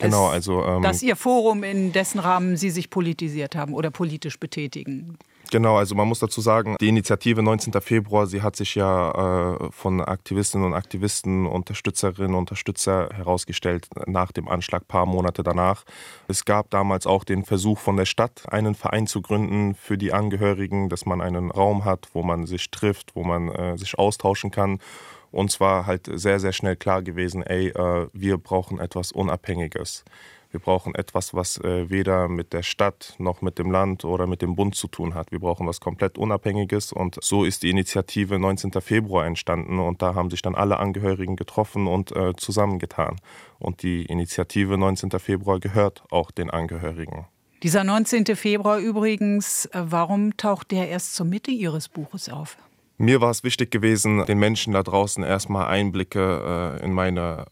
Genau, 0.00 0.26
also. 0.26 0.64
Ähm, 0.64 0.82
dass 0.82 1.02
Ihr 1.02 1.16
Forum, 1.16 1.62
in 1.62 1.92
dessen 1.92 2.18
Rahmen 2.18 2.56
Sie 2.56 2.70
sich 2.70 2.90
politisiert 2.90 3.56
haben 3.56 3.74
oder 3.74 3.90
politisch 3.90 4.38
betätigen. 4.38 5.18
Genau, 5.50 5.78
also 5.78 5.96
man 5.96 6.06
muss 6.06 6.20
dazu 6.20 6.40
sagen, 6.40 6.76
die 6.80 6.88
Initiative 6.88 7.42
19. 7.42 7.72
Februar, 7.80 8.28
sie 8.28 8.40
hat 8.40 8.54
sich 8.54 8.76
ja 8.76 9.54
äh, 9.54 9.72
von 9.72 10.00
Aktivistinnen 10.00 10.64
und 10.64 10.74
Aktivisten, 10.74 11.44
Unterstützerinnen 11.46 12.34
und 12.34 12.40
Unterstützer 12.40 13.08
herausgestellt 13.12 13.88
nach 14.06 14.30
dem 14.30 14.48
Anschlag, 14.48 14.86
paar 14.86 15.06
Monate 15.06 15.42
danach. 15.42 15.84
Es 16.28 16.44
gab 16.44 16.70
damals 16.70 17.06
auch 17.06 17.24
den 17.24 17.44
Versuch 17.44 17.80
von 17.80 17.96
der 17.96 18.04
Stadt, 18.04 18.44
einen 18.52 18.76
Verein 18.76 19.08
zu 19.08 19.22
gründen 19.22 19.74
für 19.74 19.98
die 19.98 20.12
Angehörigen, 20.12 20.88
dass 20.88 21.04
man 21.04 21.20
einen 21.20 21.50
Raum 21.50 21.84
hat, 21.84 22.08
wo 22.12 22.22
man 22.22 22.46
sich 22.46 22.70
trifft, 22.70 23.16
wo 23.16 23.24
man 23.24 23.48
äh, 23.48 23.76
sich 23.76 23.98
austauschen 23.98 24.52
kann. 24.52 24.78
Uns 25.30 25.60
war 25.60 25.86
halt 25.86 26.10
sehr, 26.12 26.40
sehr 26.40 26.52
schnell 26.52 26.76
klar 26.76 27.02
gewesen, 27.02 27.42
ey, 27.42 27.68
äh, 27.68 28.08
wir 28.12 28.38
brauchen 28.38 28.78
etwas 28.78 29.12
Unabhängiges. 29.12 30.04
Wir 30.50 30.58
brauchen 30.58 30.96
etwas, 30.96 31.32
was 31.32 31.58
äh, 31.58 31.90
weder 31.90 32.28
mit 32.28 32.52
der 32.52 32.64
Stadt 32.64 33.14
noch 33.18 33.40
mit 33.40 33.60
dem 33.60 33.70
Land 33.70 34.04
oder 34.04 34.26
mit 34.26 34.42
dem 34.42 34.56
Bund 34.56 34.74
zu 34.74 34.88
tun 34.88 35.14
hat. 35.14 35.30
Wir 35.30 35.38
brauchen 35.38 35.66
was 35.68 35.78
komplett 35.78 36.18
Unabhängiges. 36.18 36.92
Und 36.92 37.18
so 37.22 37.44
ist 37.44 37.62
die 37.62 37.70
Initiative 37.70 38.36
19. 38.36 38.72
Februar 38.80 39.26
entstanden. 39.26 39.78
Und 39.78 40.02
da 40.02 40.16
haben 40.16 40.28
sich 40.28 40.42
dann 40.42 40.56
alle 40.56 40.80
Angehörigen 40.80 41.36
getroffen 41.36 41.86
und 41.86 42.10
äh, 42.16 42.34
zusammengetan. 42.36 43.16
Und 43.60 43.84
die 43.84 44.04
Initiative 44.06 44.76
19. 44.76 45.10
Februar 45.20 45.60
gehört 45.60 46.02
auch 46.10 46.32
den 46.32 46.50
Angehörigen. 46.50 47.26
Dieser 47.62 47.84
19. 47.84 48.24
Februar 48.34 48.78
übrigens, 48.78 49.66
äh, 49.66 49.82
warum 49.84 50.36
taucht 50.36 50.72
der 50.72 50.88
erst 50.88 51.14
zur 51.14 51.26
Mitte 51.26 51.52
Ihres 51.52 51.88
Buches 51.88 52.28
auf? 52.28 52.56
Mir 53.00 53.22
war 53.22 53.30
es 53.30 53.44
wichtig 53.44 53.70
gewesen, 53.70 54.26
den 54.26 54.38
Menschen 54.38 54.74
da 54.74 54.82
draußen 54.82 55.24
erstmal 55.24 55.68
Einblicke 55.68 56.78
äh, 56.78 56.84
in 56.84 56.92
meine 56.92 57.46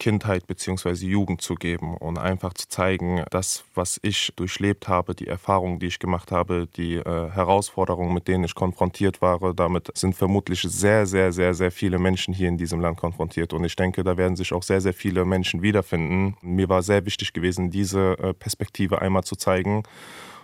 Kindheit 0.00 0.48
bzw. 0.48 1.06
Jugend 1.06 1.40
zu 1.40 1.54
geben 1.54 1.96
und 1.96 2.18
einfach 2.18 2.52
zu 2.52 2.66
zeigen, 2.66 3.22
das, 3.30 3.62
was 3.76 4.00
ich 4.02 4.32
durchlebt 4.34 4.88
habe, 4.88 5.14
die 5.14 5.28
Erfahrungen, 5.28 5.78
die 5.78 5.86
ich 5.86 6.00
gemacht 6.00 6.32
habe, 6.32 6.66
die 6.76 6.96
äh, 6.96 7.30
Herausforderungen, 7.30 8.12
mit 8.12 8.26
denen 8.26 8.42
ich 8.42 8.56
konfrontiert 8.56 9.22
war, 9.22 9.54
damit 9.54 9.96
sind 9.96 10.16
vermutlich 10.16 10.62
sehr, 10.62 11.06
sehr, 11.06 11.32
sehr, 11.32 11.54
sehr 11.54 11.70
viele 11.70 12.00
Menschen 12.00 12.34
hier 12.34 12.48
in 12.48 12.58
diesem 12.58 12.80
Land 12.80 12.96
konfrontiert. 12.96 13.52
Und 13.52 13.62
ich 13.62 13.76
denke, 13.76 14.02
da 14.02 14.16
werden 14.16 14.34
sich 14.34 14.52
auch 14.52 14.64
sehr, 14.64 14.80
sehr 14.80 14.94
viele 14.94 15.24
Menschen 15.24 15.62
wiederfinden. 15.62 16.36
Mir 16.40 16.68
war 16.68 16.82
sehr 16.82 17.06
wichtig 17.06 17.32
gewesen, 17.32 17.70
diese 17.70 18.18
äh, 18.18 18.34
Perspektive 18.34 19.00
einmal 19.00 19.22
zu 19.22 19.36
zeigen 19.36 19.84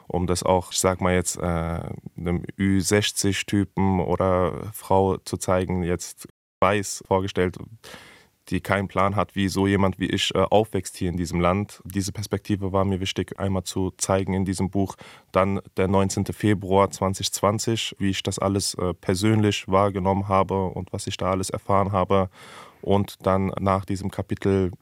um 0.09 0.27
das 0.27 0.43
auch, 0.43 0.73
ich 0.73 0.79
sag 0.79 1.01
mal 1.01 1.15
jetzt, 1.15 1.37
äh, 1.37 1.41
einem 1.43 2.45
Ü60-Typen 2.59 4.01
oder 4.01 4.71
Frau 4.73 5.17
zu 5.19 5.37
zeigen, 5.37 5.83
jetzt 5.83 6.29
weiß 6.61 7.05
vorgestellt, 7.07 7.57
die 8.49 8.61
keinen 8.61 8.89
Plan 8.89 9.17
hat, 9.17 9.35
wie 9.35 9.49
so 9.49 9.67
jemand 9.67 9.99
wie 9.99 10.07
ich 10.07 10.35
äh, 10.35 10.39
aufwächst 10.39 10.97
hier 10.97 11.09
in 11.09 11.17
diesem 11.17 11.41
Land. 11.41 11.81
Diese 11.85 12.13
Perspektive 12.13 12.73
war 12.73 12.85
mir 12.85 13.01
wichtig, 13.01 13.39
einmal 13.39 13.65
zu 13.65 13.93
zeigen 13.97 14.35
in 14.35 14.45
diesem 14.45 14.71
Buch. 14.71 14.97
Dann 15.31 15.61
der 15.77 15.89
19. 15.89 16.27
Februar 16.27 16.91
2020, 16.91 17.97
wie 17.99 18.11
ich 18.11 18.23
das 18.23 18.39
alles 18.39 18.75
äh, 18.75 18.95
persönlich 18.95 19.69
wahrgenommen 19.69 20.29
habe 20.29 20.67
und 20.67 20.93
was 20.93 21.07
ich 21.07 21.17
da 21.17 21.31
alles 21.31 21.51
erfahren 21.51 21.93
habe. 21.93 22.31
Und 22.81 23.25
dann 23.27 23.53
nach 23.61 23.85
diesem 23.85 24.11
Kapitel 24.11 24.73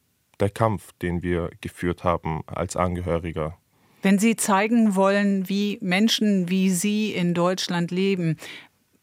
der 0.41 0.51
Kampf, 0.51 0.93
den 1.03 1.23
wir 1.23 1.51
geführt 1.61 2.03
haben 2.03 2.43
als 2.47 2.77
Angehöriger. 2.77 3.60
Wenn 4.03 4.19
Sie 4.19 4.37
zeigen 4.37 4.95
wollen, 4.95 5.49
wie 5.49 5.79
Menschen 5.81 6.49
wie 6.49 6.71
Sie 6.71 7.13
in 7.13 7.35
Deutschland 7.35 7.91
leben, 7.91 8.37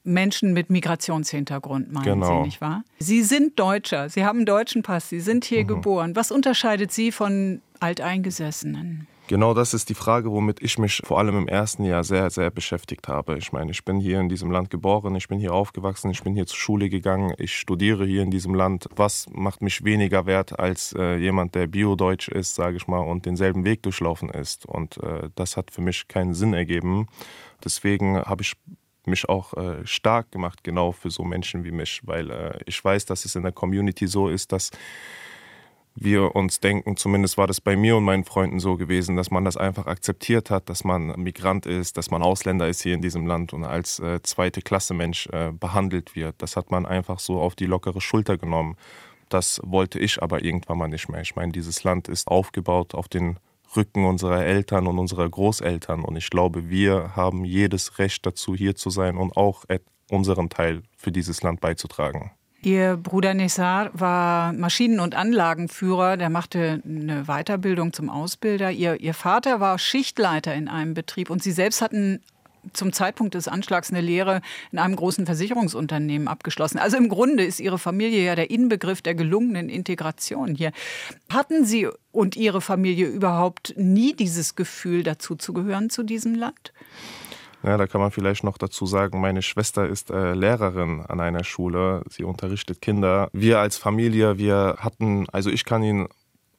Menschen 0.03 0.53
mit 0.53 0.69
Migrationshintergrund, 0.69 1.91
meinen 1.91 2.03
genau. 2.05 2.41
Sie, 2.41 2.45
nicht 2.45 2.61
wahr? 2.61 2.83
Sie 2.97 3.23
sind 3.23 3.59
Deutscher, 3.59 4.09
Sie 4.09 4.23
haben 4.23 4.39
einen 4.39 4.45
deutschen 4.45 4.81
Pass, 4.81 5.09
Sie 5.09 5.19
sind 5.19 5.43
hier 5.45 5.63
mhm. 5.63 5.67
geboren. 5.67 6.15
Was 6.15 6.31
unterscheidet 6.31 6.91
Sie 6.91 7.11
von 7.11 7.61
Alteingesessenen? 7.79 9.07
Genau 9.27 9.53
das 9.53 9.73
ist 9.73 9.89
die 9.89 9.93
Frage, 9.93 10.31
womit 10.31 10.61
ich 10.61 10.77
mich 10.77 11.01
vor 11.03 11.19
allem 11.19 11.37
im 11.37 11.47
ersten 11.49 11.83
Jahr 11.83 12.05
sehr, 12.05 12.29
sehr 12.29 12.49
beschäftigt 12.49 13.09
habe. 13.09 13.37
Ich 13.37 13.51
meine, 13.51 13.71
ich 13.71 13.83
bin 13.83 13.99
hier 13.99 14.21
in 14.21 14.29
diesem 14.29 14.51
Land 14.51 14.69
geboren, 14.69 15.15
ich 15.15 15.27
bin 15.27 15.37
hier 15.37 15.53
aufgewachsen, 15.53 16.11
ich 16.11 16.23
bin 16.23 16.33
hier 16.33 16.45
zur 16.45 16.57
Schule 16.57 16.87
gegangen, 16.87 17.33
ich 17.37 17.53
studiere 17.57 18.05
hier 18.05 18.21
in 18.21 18.31
diesem 18.31 18.55
Land. 18.55 18.87
Was 18.95 19.25
macht 19.33 19.61
mich 19.61 19.83
weniger 19.83 20.25
wert 20.27 20.57
als 20.57 20.95
äh, 20.97 21.17
jemand, 21.17 21.55
der 21.55 21.67
biodeutsch 21.67 22.29
ist, 22.29 22.55
sage 22.55 22.77
ich 22.77 22.87
mal, 22.87 23.01
und 23.01 23.25
denselben 23.25 23.65
Weg 23.65 23.83
durchlaufen 23.83 24.29
ist? 24.29 24.65
Und 24.65 24.95
äh, 25.03 25.29
das 25.35 25.57
hat 25.57 25.71
für 25.71 25.81
mich 25.81 26.07
keinen 26.07 26.33
Sinn 26.33 26.53
ergeben. 26.53 27.07
Deswegen 27.65 28.21
habe 28.21 28.43
ich 28.43 28.53
mich 29.03 29.27
auch 29.27 29.53
äh, 29.55 29.85
stark 29.85 30.31
gemacht, 30.31 30.63
genau 30.63 30.93
für 30.93 31.09
so 31.09 31.25
Menschen 31.25 31.65
wie 31.65 31.71
mich, 31.71 31.99
weil 32.05 32.31
äh, 32.31 32.59
ich 32.65 32.81
weiß, 32.81 33.05
dass 33.05 33.25
es 33.25 33.35
in 33.35 33.43
der 33.43 33.51
Community 33.51 34.07
so 34.07 34.29
ist, 34.29 34.53
dass 34.53 34.71
wir 35.99 36.35
uns 36.35 36.59
denken, 36.59 36.95
zumindest 36.95 37.37
war 37.37 37.47
das 37.47 37.59
bei 37.59 37.75
mir 37.75 37.97
und 37.97 38.03
meinen 38.03 38.23
Freunden 38.23 38.59
so 38.59 38.77
gewesen, 38.77 39.15
dass 39.15 39.31
man 39.31 39.43
das 39.43 39.57
einfach 39.57 39.87
akzeptiert 39.87 40.51
hat, 40.51 40.69
dass 40.69 40.83
man 40.83 41.07
Migrant 41.19 41.65
ist, 41.65 41.97
dass 41.97 42.11
man 42.11 42.21
Ausländer 42.21 42.67
ist 42.67 42.81
hier 42.81 42.93
in 42.93 43.01
diesem 43.01 43.25
Land 43.25 43.51
und 43.51 43.63
als 43.63 43.99
äh, 43.99 44.21
zweite 44.21 44.61
Klasse 44.61 44.93
Mensch 44.93 45.27
äh, 45.27 45.51
behandelt 45.51 46.15
wird. 46.15 46.35
Das 46.37 46.55
hat 46.55 46.69
man 46.69 46.85
einfach 46.85 47.19
so 47.19 47.39
auf 47.39 47.55
die 47.55 47.65
lockere 47.65 47.99
Schulter 47.99 48.37
genommen. 48.37 48.77
Das 49.29 49.59
wollte 49.63 49.99
ich 49.99 50.21
aber 50.21 50.43
irgendwann 50.43 50.77
mal 50.77 50.87
nicht 50.87 51.09
mehr. 51.09 51.21
Ich 51.21 51.35
meine, 51.35 51.51
dieses 51.51 51.83
Land 51.83 52.07
ist 52.07 52.27
aufgebaut 52.27 52.93
auf 52.93 53.07
den 53.07 53.39
Rücken 53.75 54.05
unserer 54.05 54.45
Eltern 54.45 54.87
und 54.87 54.99
unserer 54.99 55.27
Großeltern 55.27 56.05
und 56.05 56.15
ich 56.15 56.29
glaube, 56.29 56.69
wir 56.69 57.15
haben 57.15 57.43
jedes 57.43 57.99
Recht 57.99 58.25
dazu, 58.25 58.55
hier 58.55 58.75
zu 58.75 58.89
sein 58.89 59.17
und 59.17 59.35
auch 59.35 59.65
unseren 60.09 60.49
Teil 60.49 60.83
für 60.95 61.11
dieses 61.11 61.43
Land 61.43 61.59
beizutragen. 61.59 62.31
Ihr 62.61 62.97
Bruder 62.97 63.33
Nessar 63.33 63.91
war 63.93 64.51
Maschinen- 64.51 64.99
und 64.99 65.15
Anlagenführer, 65.15 66.17
der 66.17 66.29
machte 66.29 66.81
eine 66.83 67.25
Weiterbildung 67.25 67.93
zum 67.93 68.09
Ausbilder. 68.09 68.71
Ihr, 68.71 68.99
ihr 68.99 69.13
Vater 69.13 69.59
war 69.59 69.77
Schichtleiter 69.77 70.55
in 70.55 70.67
einem 70.67 70.93
Betrieb 70.93 71.29
und 71.29 71.43
Sie 71.43 71.51
selbst 71.51 71.81
hatten 71.81 72.19
zum 72.73 72.93
Zeitpunkt 72.93 73.35
des 73.35 73.47
Anschlags 73.47 73.91
eine 73.91 74.01
Lehre 74.01 74.41
in 74.71 74.79
einem 74.79 74.95
großen 74.95 75.25
Versicherungsunternehmen 75.25 76.27
abgeschlossen. 76.27 76.79
Also 76.79 76.97
im 76.97 77.09
Grunde 77.09 77.45
ist 77.45 77.59
Ihre 77.59 77.79
Familie 77.79 78.25
ja 78.25 78.35
der 78.35 78.49
Inbegriff 78.49 79.01
der 79.01 79.15
gelungenen 79.15 79.69
Integration 79.69 80.55
hier. 80.55 80.71
Hatten 81.29 81.65
Sie 81.65 81.87
und 82.11 82.35
Ihre 82.35 82.61
Familie 82.61 83.07
überhaupt 83.07 83.73
nie 83.77 84.13
dieses 84.13 84.55
Gefühl, 84.55 85.03
dazu 85.03 85.35
zu 85.35 85.53
gehören 85.53 85.89
zu 85.89 86.03
diesem 86.03 86.35
Land? 86.35 86.73
Ja, 87.63 87.77
da 87.77 87.87
kann 87.87 88.01
man 88.01 88.11
vielleicht 88.11 88.43
noch 88.43 88.57
dazu 88.57 88.85
sagen, 88.85 89.19
meine 89.19 89.41
Schwester 89.41 89.87
ist 89.87 90.11
äh, 90.11 90.33
Lehrerin 90.33 91.01
an 91.07 91.19
einer 91.19 91.43
Schule. 91.43 92.03
Sie 92.09 92.23
unterrichtet 92.23 92.81
Kinder. 92.81 93.29
Wir 93.33 93.59
als 93.59 93.77
Familie, 93.77 94.37
wir 94.37 94.77
hatten, 94.79 95.27
also 95.31 95.49
ich 95.49 95.65
kann 95.65 95.83
Ihnen 95.83 96.07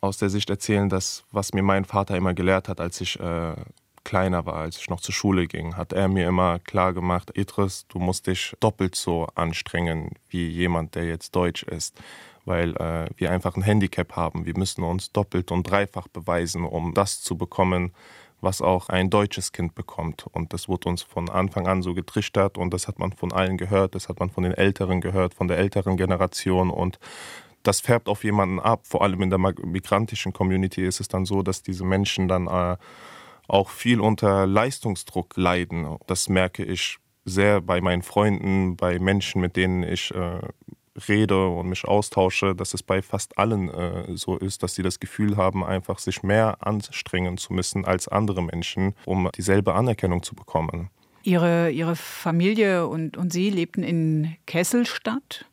aus 0.00 0.19
der 0.19 0.28
Sicht 0.28 0.50
erzählen, 0.50 0.88
dass 0.88 1.25
was 1.31 1.52
mir 1.52 1.62
mein 1.62 1.85
Vater 1.85 2.17
immer 2.17 2.35
gelehrt 2.35 2.69
hat, 2.69 2.81
als 2.81 3.00
ich 3.00 3.19
äh, 3.21 3.55
kleiner 4.05 4.47
war, 4.47 4.55
als 4.55 4.78
ich 4.78 4.88
noch 4.88 5.00
zur 5.00 5.14
Schule 5.14 5.47
ging, 5.47 5.76
hat 5.76 5.93
er 5.93 6.09
mir 6.09 6.26
immer 6.26 6.59
klar 6.61 6.95
gemacht, 6.95 7.31
Idris, 7.35 7.87
du 7.88 7.99
musst 7.99 8.26
dich 8.26 8.55
doppelt 8.59 8.95
so 8.95 9.26
anstrengen 9.35 10.12
wie 10.31 10.49
jemand, 10.49 10.95
der 10.95 11.05
jetzt 11.05 11.37
Deutsch 11.37 11.62
ist, 11.64 11.95
weil 12.45 12.75
äh, 12.76 13.11
wir 13.17 13.31
einfach 13.31 13.57
ein 13.57 13.62
Handicap 13.62 14.17
haben. 14.17 14.47
Wir 14.47 14.57
müssen 14.57 14.83
uns 14.83 15.12
doppelt 15.12 15.50
und 15.52 15.64
dreifach 15.64 16.09
beweisen, 16.09 16.64
um 16.64 16.95
das 16.95 17.21
zu 17.21 17.37
bekommen, 17.37 17.93
was 18.40 18.62
auch 18.62 18.88
ein 18.88 19.11
deutsches 19.11 19.52
Kind 19.52 19.75
bekommt. 19.75 20.26
Und 20.30 20.52
das 20.52 20.68
wurde 20.68 20.88
uns 20.88 21.02
von 21.02 21.28
Anfang 21.28 21.66
an 21.66 21.83
so 21.83 21.95
getrichtert 21.95 22.59
und 22.59 22.73
das 22.73 22.88
hat 22.88 22.99
man 22.99 23.12
von 23.12 23.33
allen 23.33 23.57
gehört, 23.57 23.95
das 23.95 24.09
hat 24.09 24.21
man 24.21 24.30
von 24.30 24.45
den 24.45 24.52
Älteren 24.52 25.00
gehört, 25.00 25.35
von 25.35 25.49
der 25.49 25.59
älteren 25.59 25.97
Generation 25.97 26.71
und 26.71 26.99
das 27.62 27.80
färbt 27.80 28.09
auf 28.09 28.25
jemanden 28.25 28.61
ab. 28.61 28.87
Vor 28.87 29.02
allem 29.02 29.21
in 29.23 29.30
der 29.30 29.38
migrantischen 29.38 30.33
Community 30.33 30.85
ist 30.85 31.00
es 31.00 31.09
dann 31.09 31.25
so, 31.25 31.42
dass 31.42 31.62
diese 31.62 31.85
Menschen 31.85 32.28
dann 32.28 32.47
äh, 32.47 32.76
auch 33.49 33.71
viel 33.71 34.00
unter 34.00 34.47
Leistungsdruck 34.47 35.37
leiden. 35.37 35.97
Das 36.07 36.28
merke 36.28 36.64
ich 36.64 36.99
sehr 37.25 37.61
bei 37.61 37.80
meinen 37.80 38.02
Freunden, 38.02 38.76
bei 38.76 38.99
Menschen, 38.99 39.40
mit 39.40 39.57
denen 39.57 39.83
ich 39.83 40.14
äh, 40.14 40.40
rede 41.09 41.47
und 41.49 41.69
mich 41.69 41.85
austausche, 41.85 42.55
dass 42.55 42.75
es 42.75 42.83
bei 42.83 43.02
fast 43.02 43.38
allen 43.38 43.69
äh, 43.69 44.17
so 44.17 44.37
ist, 44.37 44.62
dass 44.62 44.75
sie 44.75 44.83
das 44.83 45.00
Gefühl 45.00 45.37
haben, 45.37 45.64
einfach 45.64 45.99
sich 45.99 46.23
mehr 46.23 46.57
anstrengen 46.61 47.38
zu 47.38 47.52
müssen 47.52 47.85
als 47.85 48.09
andere 48.09 48.43
Menschen, 48.43 48.95
um 49.05 49.31
dieselbe 49.37 49.75
Anerkennung 49.75 50.23
zu 50.23 50.35
bekommen. 50.35 50.90
Ihre, 51.23 51.71
ihre 51.71 51.97
Familie 51.97 52.87
und, 52.87 53.17
und 53.17 53.33
Sie 53.33 53.50
lebten 53.50 53.83
in 53.83 54.37
Kesselstadt 54.47 55.47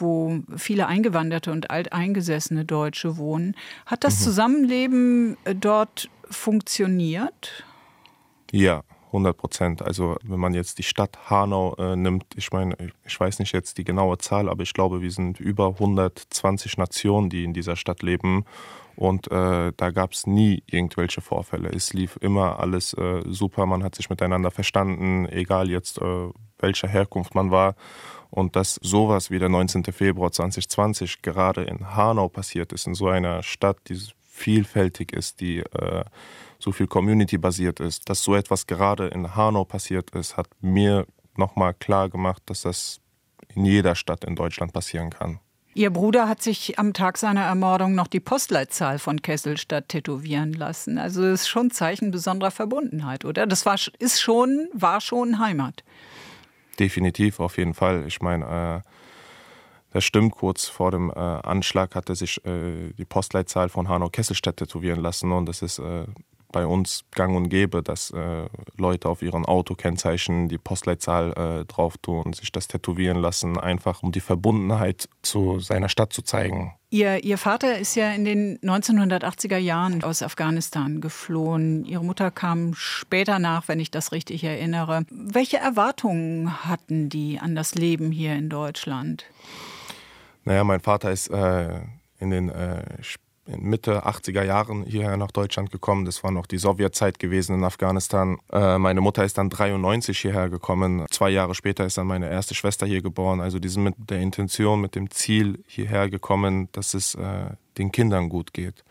wo 0.00 0.40
viele 0.56 0.86
eingewanderte 0.86 1.52
und 1.52 1.70
alteingesessene 1.70 2.64
Deutsche 2.64 3.18
wohnen. 3.18 3.54
Hat 3.84 4.02
das 4.04 4.20
mhm. 4.20 4.24
Zusammenleben 4.24 5.36
äh, 5.44 5.54
dort 5.54 6.08
funktioniert? 6.30 7.64
Ja, 8.50 8.82
100 9.10 9.36
Prozent. 9.36 9.82
Also 9.82 10.16
wenn 10.22 10.40
man 10.40 10.54
jetzt 10.54 10.78
die 10.78 10.82
Stadt 10.82 11.30
Hanau 11.30 11.74
äh, 11.76 11.96
nimmt, 11.96 12.24
ich 12.36 12.52
meine, 12.52 12.76
ich 13.04 13.18
weiß 13.18 13.38
nicht 13.40 13.52
jetzt 13.52 13.78
die 13.78 13.84
genaue 13.84 14.18
Zahl, 14.18 14.48
aber 14.48 14.62
ich 14.62 14.72
glaube, 14.72 15.02
wir 15.02 15.10
sind 15.10 15.40
über 15.40 15.68
120 15.68 16.78
Nationen, 16.78 17.28
die 17.28 17.44
in 17.44 17.52
dieser 17.52 17.76
Stadt 17.76 18.02
leben. 18.02 18.44
Und 18.96 19.30
äh, 19.30 19.72
da 19.76 19.90
gab 19.90 20.12
es 20.12 20.26
nie 20.26 20.62
irgendwelche 20.66 21.20
Vorfälle. 21.20 21.70
Es 21.70 21.92
lief 21.92 22.18
immer 22.20 22.60
alles 22.60 22.92
äh, 22.94 23.22
super, 23.26 23.66
man 23.66 23.82
hat 23.82 23.94
sich 23.94 24.10
miteinander 24.10 24.50
verstanden, 24.50 25.26
egal 25.26 25.70
jetzt 25.70 25.98
äh, 25.98 26.28
welcher 26.58 26.88
Herkunft 26.88 27.34
man 27.34 27.50
war. 27.50 27.74
Und 28.30 28.54
dass 28.54 28.74
sowas 28.82 29.30
wie 29.30 29.38
der 29.38 29.48
19. 29.48 29.84
Februar 29.84 30.30
2020 30.30 31.22
gerade 31.22 31.62
in 31.62 31.96
Hanau 31.96 32.28
passiert 32.28 32.72
ist, 32.72 32.86
in 32.86 32.94
so 32.94 33.08
einer 33.08 33.42
Stadt, 33.42 33.78
die 33.88 33.98
vielfältig 34.22 35.12
ist, 35.12 35.40
die 35.40 35.58
äh, 35.58 36.04
so 36.60 36.72
viel 36.72 36.86
Community-basiert 36.86 37.80
ist. 37.80 38.08
Dass 38.08 38.22
so 38.22 38.34
etwas 38.34 38.66
gerade 38.66 39.08
in 39.08 39.34
Hanau 39.34 39.64
passiert 39.64 40.10
ist, 40.10 40.36
hat 40.36 40.48
mir 40.60 41.06
nochmal 41.36 41.74
klar 41.74 42.08
gemacht, 42.08 42.42
dass 42.46 42.62
das 42.62 43.00
in 43.54 43.64
jeder 43.64 43.94
Stadt 43.94 44.24
in 44.24 44.36
Deutschland 44.36 44.72
passieren 44.72 45.10
kann. 45.10 45.40
Ihr 45.72 45.90
Bruder 45.90 46.28
hat 46.28 46.42
sich 46.42 46.78
am 46.78 46.92
Tag 46.92 47.16
seiner 47.16 47.42
Ermordung 47.42 47.94
noch 47.94 48.08
die 48.08 48.18
Postleitzahl 48.18 48.98
von 48.98 49.22
Kesselstadt 49.22 49.88
tätowieren 49.88 50.52
lassen. 50.52 50.98
Also 50.98 51.22
das 51.22 51.42
ist 51.42 51.48
schon 51.48 51.70
Zeichen 51.70 52.10
besonderer 52.10 52.50
Verbundenheit, 52.50 53.24
oder? 53.24 53.46
Das 53.46 53.66
war, 53.66 53.76
ist 53.98 54.20
schon, 54.20 54.68
war 54.72 55.00
schon 55.00 55.38
Heimat. 55.38 55.84
Definitiv, 56.80 57.38
auf 57.38 57.56
jeden 57.56 57.74
Fall. 57.74 58.04
Ich 58.08 58.20
meine, 58.20 58.82
äh, 58.84 58.88
das 59.92 60.04
stimmt, 60.04 60.32
kurz 60.32 60.66
vor 60.66 60.90
dem 60.90 61.10
äh, 61.10 61.14
Anschlag 61.14 61.94
hatte 61.94 62.16
sich 62.16 62.44
äh, 62.44 62.92
die 62.98 63.04
Postleitzahl 63.04 63.68
von 63.68 63.88
Hanau-Kesselstadt 63.88 64.56
tätowieren 64.56 65.00
lassen 65.00 65.30
und 65.30 65.46
das 65.46 65.62
ist 65.62 65.78
äh, 65.78 66.04
bei 66.52 66.66
uns 66.66 67.04
gang 67.12 67.36
und 67.36 67.48
gäbe, 67.48 67.82
dass 67.82 68.10
äh, 68.10 68.46
Leute 68.76 69.08
auf 69.08 69.22
ihren 69.22 69.44
Autokennzeichen 69.44 70.48
die 70.48 70.58
Postleitzahl 70.58 71.32
äh, 71.32 71.64
drauf 71.66 71.98
tun, 71.98 72.32
sich 72.32 72.52
das 72.52 72.68
tätowieren 72.68 73.18
lassen, 73.18 73.58
einfach 73.58 74.02
um 74.02 74.12
die 74.12 74.20
Verbundenheit 74.20 75.08
zu 75.22 75.60
seiner 75.60 75.88
Stadt 75.88 76.12
zu 76.12 76.22
zeigen. 76.22 76.74
Ihr, 76.92 77.22
Ihr 77.22 77.38
Vater 77.38 77.78
ist 77.78 77.94
ja 77.94 78.10
in 78.10 78.24
den 78.24 78.58
1980er 78.58 79.58
Jahren 79.58 80.02
aus 80.02 80.22
Afghanistan 80.22 81.00
geflohen. 81.00 81.84
Ihre 81.84 82.04
Mutter 82.04 82.32
kam 82.32 82.74
später 82.74 83.38
nach, 83.38 83.68
wenn 83.68 83.78
ich 83.78 83.92
das 83.92 84.10
richtig 84.10 84.42
erinnere. 84.42 85.04
Welche 85.08 85.58
Erwartungen 85.58 86.64
hatten 86.64 87.08
die 87.08 87.38
an 87.38 87.54
das 87.54 87.76
Leben 87.76 88.10
hier 88.10 88.34
in 88.34 88.48
Deutschland? 88.48 89.24
Naja, 90.44 90.64
mein 90.64 90.80
Vater 90.80 91.12
ist 91.12 91.28
äh, 91.28 91.80
in 92.18 92.30
den 92.30 92.48
äh, 92.48 92.82
Mitte 93.58 94.06
80er 94.06 94.42
Jahren 94.42 94.84
hierher 94.84 95.16
nach 95.16 95.30
Deutschland 95.30 95.70
gekommen. 95.70 96.04
Das 96.04 96.22
war 96.22 96.30
noch 96.30 96.46
die 96.46 96.58
Sowjetzeit 96.58 97.18
gewesen 97.18 97.56
in 97.56 97.64
Afghanistan. 97.64 98.38
Äh, 98.52 98.78
meine 98.78 99.00
Mutter 99.00 99.24
ist 99.24 99.38
dann 99.38 99.50
93 99.50 100.18
hierher 100.18 100.48
gekommen. 100.48 101.06
Zwei 101.10 101.30
Jahre 101.30 101.54
später 101.54 101.84
ist 101.84 101.98
dann 101.98 102.06
meine 102.06 102.30
erste 102.30 102.54
Schwester 102.54 102.86
hier 102.86 103.02
geboren. 103.02 103.40
Also 103.40 103.58
die 103.58 103.68
sind 103.68 103.84
mit 103.84 103.94
der 103.98 104.20
Intention, 104.20 104.80
mit 104.80 104.94
dem 104.94 105.10
Ziel 105.10 105.62
hierher 105.66 106.08
gekommen, 106.08 106.68
dass 106.72 106.94
es 106.94 107.14
äh, 107.14 107.50
den 107.78 107.92
Kindern 107.92 108.28
gut 108.28 108.52
geht. 108.52 108.84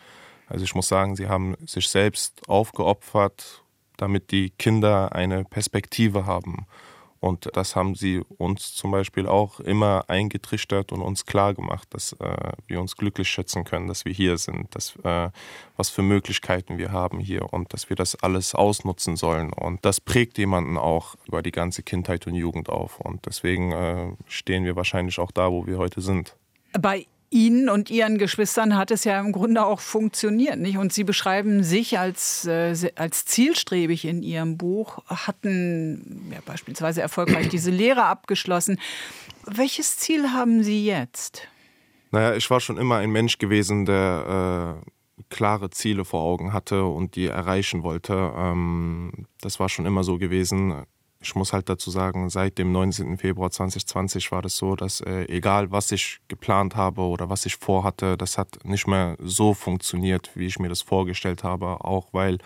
Also 0.47 0.65
ich 0.65 0.73
muss 0.73 0.87
sagen, 0.87 1.15
sie 1.15 1.27
haben 1.27 1.55
sich 1.65 1.87
selbst 1.87 2.41
aufgeopfert, 2.47 3.63
damit 3.97 4.31
die 4.31 4.49
Kinder 4.51 5.13
eine 5.13 5.43
Perspektive 5.43 6.25
haben. 6.25 6.65
Und 7.19 7.49
das 7.53 7.75
haben 7.75 7.95
sie 7.95 8.21
uns 8.37 8.73
zum 8.73 8.91
Beispiel 8.91 9.27
auch 9.27 9.59
immer 9.59 10.05
eingetrichtert 10.07 10.91
und 10.91 11.01
uns 11.01 11.25
klar 11.25 11.53
gemacht, 11.53 11.87
dass 11.91 12.13
äh, 12.13 12.51
wir 12.67 12.79
uns 12.79 12.95
glücklich 12.95 13.29
schätzen 13.29 13.65
können, 13.65 13.87
dass 13.87 14.05
wir 14.05 14.13
hier 14.13 14.37
sind, 14.37 14.73
dass, 14.75 14.95
äh, 15.03 15.29
was 15.75 15.89
für 15.89 16.01
Möglichkeiten 16.01 16.77
wir 16.77 16.91
haben 16.91 17.19
hier 17.19 17.51
und 17.51 17.73
dass 17.73 17.89
wir 17.89 17.95
das 17.95 18.15
alles 18.15 18.55
ausnutzen 18.55 19.15
sollen. 19.17 19.51
Und 19.51 19.83
das 19.83 19.99
prägt 19.99 20.37
jemanden 20.37 20.77
auch 20.77 21.15
über 21.27 21.41
die 21.41 21.51
ganze 21.51 21.83
Kindheit 21.83 22.25
und 22.27 22.35
Jugend 22.35 22.69
auf. 22.69 22.99
Und 22.99 23.25
deswegen 23.25 23.71
äh, 23.71 24.11
stehen 24.27 24.63
wir 24.63 24.75
wahrscheinlich 24.75 25.19
auch 25.19 25.31
da, 25.31 25.51
wo 25.51 25.65
wir 25.65 25.77
heute 25.77 26.01
sind. 26.01 26.35
Bei 26.79 27.05
Ihnen 27.31 27.69
und 27.69 27.89
Ihren 27.89 28.17
Geschwistern 28.17 28.75
hat 28.75 28.91
es 28.91 29.03
ja 29.03 29.19
im 29.19 29.31
Grunde 29.31 29.65
auch 29.65 29.79
funktioniert. 29.79 30.57
Nicht? 30.57 30.77
Und 30.77 30.93
Sie 30.93 31.03
beschreiben 31.03 31.63
sich 31.63 31.99
als, 31.99 32.45
äh, 32.45 32.75
als 32.95 33.25
zielstrebig 33.25 34.05
in 34.05 34.23
Ihrem 34.23 34.57
Buch, 34.57 34.99
hatten 35.05 36.31
ja, 36.31 36.39
beispielsweise 36.45 37.01
erfolgreich 37.01 37.49
diese 37.51 37.71
Lehre 37.71 38.05
abgeschlossen. 38.05 38.79
Welches 39.45 39.97
Ziel 39.97 40.31
haben 40.31 40.63
Sie 40.63 40.85
jetzt? 40.85 41.47
Naja, 42.11 42.35
ich 42.35 42.49
war 42.49 42.59
schon 42.59 42.77
immer 42.77 42.97
ein 42.97 43.11
Mensch 43.11 43.37
gewesen, 43.37 43.85
der 43.85 44.81
äh, 44.83 45.23
klare 45.29 45.69
Ziele 45.69 46.05
vor 46.05 46.21
Augen 46.21 46.53
hatte 46.53 46.85
und 46.85 47.15
die 47.15 47.27
erreichen 47.27 47.83
wollte. 47.83 48.33
Ähm, 48.35 49.27
das 49.41 49.59
war 49.59 49.69
schon 49.69 49.85
immer 49.85 50.03
so 50.03 50.17
gewesen. 50.17 50.83
Ich 51.21 51.35
muss 51.35 51.51
halt 51.51 51.67
dazu 51.67 51.91
sagen, 51.91 52.29
seit 52.29 52.57
dem 52.57 52.71
19. 52.71 53.17
Februar 53.17 53.51
2020 53.51 54.31
war 54.31 54.41
das 54.41 54.55
so, 54.55 54.77
dass 54.77 55.01
äh, 55.01 55.25
egal 55.25 55.69
was 55.69 55.91
ich 55.91 56.21
geplant 56.29 56.77
habe 56.77 57.01
oder 57.01 57.29
was 57.29 57.45
ich 57.45 57.57
vorhatte, 57.57 58.15
das 58.15 58.37
hat 58.37 58.63
nicht 58.63 58.87
mehr 58.87 59.17
so 59.19 59.53
funktioniert, 59.53 60.31
wie 60.35 60.45
ich 60.45 60.59
mir 60.59 60.69
das 60.69 60.81
vorgestellt 60.81 61.43
habe, 61.43 61.83
auch 61.83 62.07
weil 62.13 62.37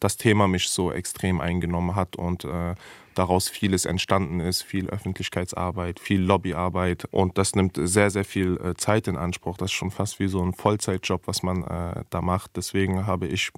das 0.00 0.16
Thema 0.16 0.48
mich 0.48 0.68
so 0.68 0.90
extrem 0.90 1.42
eingenommen 1.42 1.94
hat 1.94 2.16
und 2.16 2.44
äh, 2.44 2.74
daraus 3.14 3.50
vieles 3.50 3.84
entstanden 3.84 4.40
ist, 4.40 4.62
viel 4.62 4.88
Öffentlichkeitsarbeit, 4.88 6.00
viel 6.00 6.22
Lobbyarbeit 6.22 7.04
und 7.10 7.36
das 7.36 7.54
nimmt 7.54 7.78
sehr, 7.80 8.10
sehr 8.10 8.24
viel 8.24 8.56
äh, 8.56 8.74
Zeit 8.76 9.08
in 9.08 9.16
Anspruch. 9.16 9.58
Das 9.58 9.66
ist 9.66 9.74
schon 9.76 9.90
fast 9.90 10.18
wie 10.18 10.28
so 10.28 10.42
ein 10.42 10.54
Vollzeitjob, 10.54 11.26
was 11.26 11.42
man 11.42 11.64
äh, 11.64 12.04
da 12.08 12.22
macht. 12.22 12.56
Deswegen 12.56 13.06
habe 13.06 13.26
ich 13.26 13.52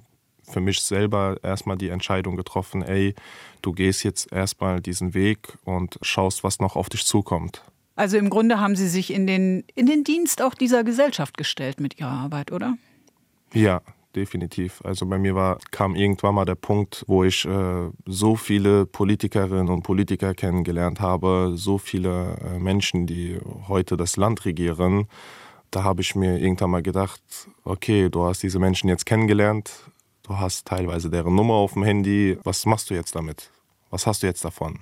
für 0.47 0.61
mich 0.61 0.81
selber 0.81 1.37
erstmal 1.43 1.77
die 1.77 1.89
Entscheidung 1.89 2.35
getroffen, 2.35 2.81
ey, 2.81 3.15
du 3.61 3.73
gehst 3.73 4.03
jetzt 4.03 4.31
erstmal 4.31 4.81
diesen 4.81 5.13
Weg 5.13 5.57
und 5.63 5.97
schaust, 6.01 6.43
was 6.43 6.59
noch 6.59 6.75
auf 6.75 6.89
dich 6.89 7.05
zukommt. 7.05 7.61
Also 7.95 8.17
im 8.17 8.29
Grunde 8.29 8.59
haben 8.59 8.75
Sie 8.75 8.89
sich 8.89 9.13
in 9.13 9.25
den, 9.25 9.63
in 9.73 9.85
den 9.85 10.03
Dienst 10.03 10.41
auch 10.41 10.53
dieser 10.53 10.83
Gesellschaft 10.83 11.37
gestellt 11.37 11.79
mit 11.79 11.99
Ihrer 11.99 12.11
Arbeit, 12.11 12.51
oder? 12.51 12.77
Ja, 13.53 13.81
definitiv. 14.15 14.81
Also 14.83 15.05
bei 15.05 15.17
mir 15.17 15.33
war, 15.35 15.59
kam 15.71 15.95
irgendwann 15.95 16.35
mal 16.35 16.45
der 16.45 16.55
Punkt, 16.55 17.05
wo 17.07 17.23
ich 17.23 17.45
äh, 17.45 17.89
so 18.05 18.35
viele 18.35 18.85
Politikerinnen 18.85 19.69
und 19.69 19.83
Politiker 19.83 20.33
kennengelernt 20.33 20.99
habe, 20.99 21.53
so 21.55 21.77
viele 21.77 22.37
äh, 22.43 22.59
Menschen, 22.59 23.07
die 23.07 23.39
heute 23.67 23.95
das 23.95 24.17
Land 24.17 24.45
regieren. 24.45 25.07
Da 25.71 25.83
habe 25.83 26.01
ich 26.01 26.15
mir 26.15 26.37
irgendwann 26.37 26.71
mal 26.71 26.83
gedacht, 26.83 27.21
okay, 27.63 28.09
du 28.09 28.23
hast 28.25 28.43
diese 28.43 28.59
Menschen 28.59 28.89
jetzt 28.89 29.05
kennengelernt, 29.05 29.71
Du 30.25 30.39
hast 30.39 30.65
teilweise 30.65 31.11
deren 31.11 31.35
Nummer 31.35 31.53
auf 31.53 31.73
dem 31.73 31.83
Handy. 31.83 32.39
Was 32.43 32.65
machst 32.65 32.89
du 32.89 32.95
jetzt 32.95 33.15
damit? 33.15 33.51
Was 33.91 34.07
hast 34.07 34.23
du 34.23 34.27
jetzt 34.27 34.43
davon? 34.43 34.79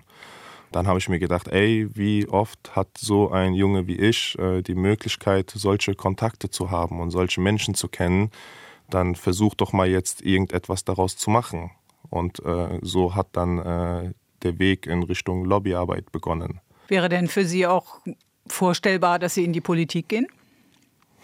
Dann 0.72 0.88
habe 0.88 1.00
ich 1.00 1.10
mir 1.10 1.20
gedacht, 1.20 1.50
ey, 1.50 1.90
wie 1.94 2.30
oft 2.30 2.78
hat 2.78 2.88
so 2.98 3.30
ein 3.30 3.54
Junge 3.54 3.86
wie 3.86 3.98
ich 3.98 4.40
äh, 4.40 4.62
die 4.62 4.74
Möglichkeit, 4.74 5.52
solche 5.54 5.96
Kontakte 5.96 6.50
zu 6.50 6.72
haben 6.72 7.02
und 7.02 7.12
solche 7.12 7.42
Menschen 7.42 7.76
zu 7.76 7.90
kennen? 7.90 8.32
Dann 8.90 9.16
versuch 9.16 9.54
doch 9.54 9.74
mal 9.74 9.90
jetzt 9.90 10.22
irgendetwas 10.22 10.86
daraus 10.86 11.18
zu 11.18 11.30
machen. 11.30 11.72
Und 12.10 12.40
äh, 12.46 12.80
so 12.82 13.14
hat 13.14 13.28
dann 13.34 13.60
äh, 13.60 14.14
der 14.44 14.60
Weg 14.60 14.88
in 14.88 15.04
Richtung 15.04 15.44
Lobbyarbeit 15.44 16.14
begonnen. 16.14 16.62
Wäre 16.88 17.10
denn 17.10 17.28
für 17.28 17.44
Sie 17.44 17.68
auch 17.68 18.00
vorstellbar, 18.48 19.20
dass 19.20 19.34
Sie 19.34 19.44
in 19.44 19.52
die 19.52 19.62
Politik 19.62 20.08
gehen? 20.08 20.28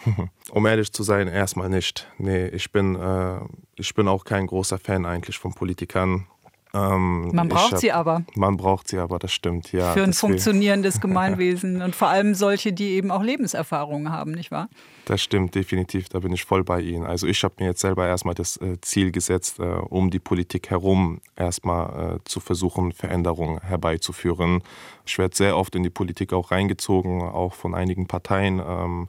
Um 0.52 0.66
ehrlich 0.66 0.92
zu 0.92 1.04
sein, 1.04 1.28
erstmal 1.28 1.70
nicht. 1.70 2.08
Nee, 2.18 2.48
ich 2.48 2.72
bin, 2.72 2.96
äh, 2.96 3.40
ich 3.76 3.94
bin 3.94 4.08
auch 4.08 4.26
kein 4.26 4.48
großer 4.48 4.80
Fan 4.80 5.06
eigentlich 5.06 5.38
von 5.38 5.54
Politikern. 5.54 6.26
Ähm, 6.72 7.32
man 7.34 7.50
braucht 7.50 7.74
hab, 7.74 7.80
sie 7.80 7.92
aber. 7.92 8.24
Man 8.36 8.56
braucht 8.56 8.88
sie 8.88 9.00
aber, 9.00 9.18
das 9.18 9.32
stimmt, 9.32 9.72
ja. 9.72 9.94
Für 9.94 10.04
ein 10.04 10.12
deswegen. 10.12 10.34
funktionierendes 10.34 11.02
Gemeinwesen 11.02 11.82
und 11.82 11.96
vor 11.96 12.10
allem 12.10 12.36
solche, 12.36 12.74
die 12.74 12.90
eben 12.90 13.10
auch 13.10 13.24
Lebenserfahrungen 13.24 14.12
haben, 14.12 14.32
nicht 14.32 14.52
wahr? 14.52 14.70
Das 15.06 15.22
stimmt, 15.22 15.56
definitiv, 15.56 16.10
da 16.10 16.20
bin 16.20 16.32
ich 16.32 16.46
voll 16.46 16.64
bei 16.64 16.82
Ihnen. 16.82 17.06
Also 17.06 17.26
ich 17.26 17.44
habe 17.44 17.56
mir 17.58 17.68
jetzt 17.68 17.82
selber 17.82 18.08
erstmal 18.08 18.36
das 18.36 18.58
äh, 18.58 18.80
Ziel 18.82 19.12
gesetzt, 19.12 19.60
äh, 19.60 19.64
um 19.64 20.12
die 20.12 20.20
Politik 20.20 20.70
herum 20.70 21.22
erstmal 21.36 22.18
äh, 22.18 22.20
zu 22.26 22.40
versuchen, 22.40 22.92
Veränderungen 22.92 23.60
herbeizuführen. 23.62 24.62
Ich 25.08 25.18
werde 25.18 25.36
sehr 25.36 25.58
oft 25.58 25.74
in 25.76 25.82
die 25.82 25.90
Politik 25.90 26.34
auch 26.34 26.52
reingezogen, 26.52 27.24
auch 27.24 27.56
von 27.56 27.74
einigen 27.74 28.06
Parteien. 28.06 28.62
Ähm, 28.64 29.08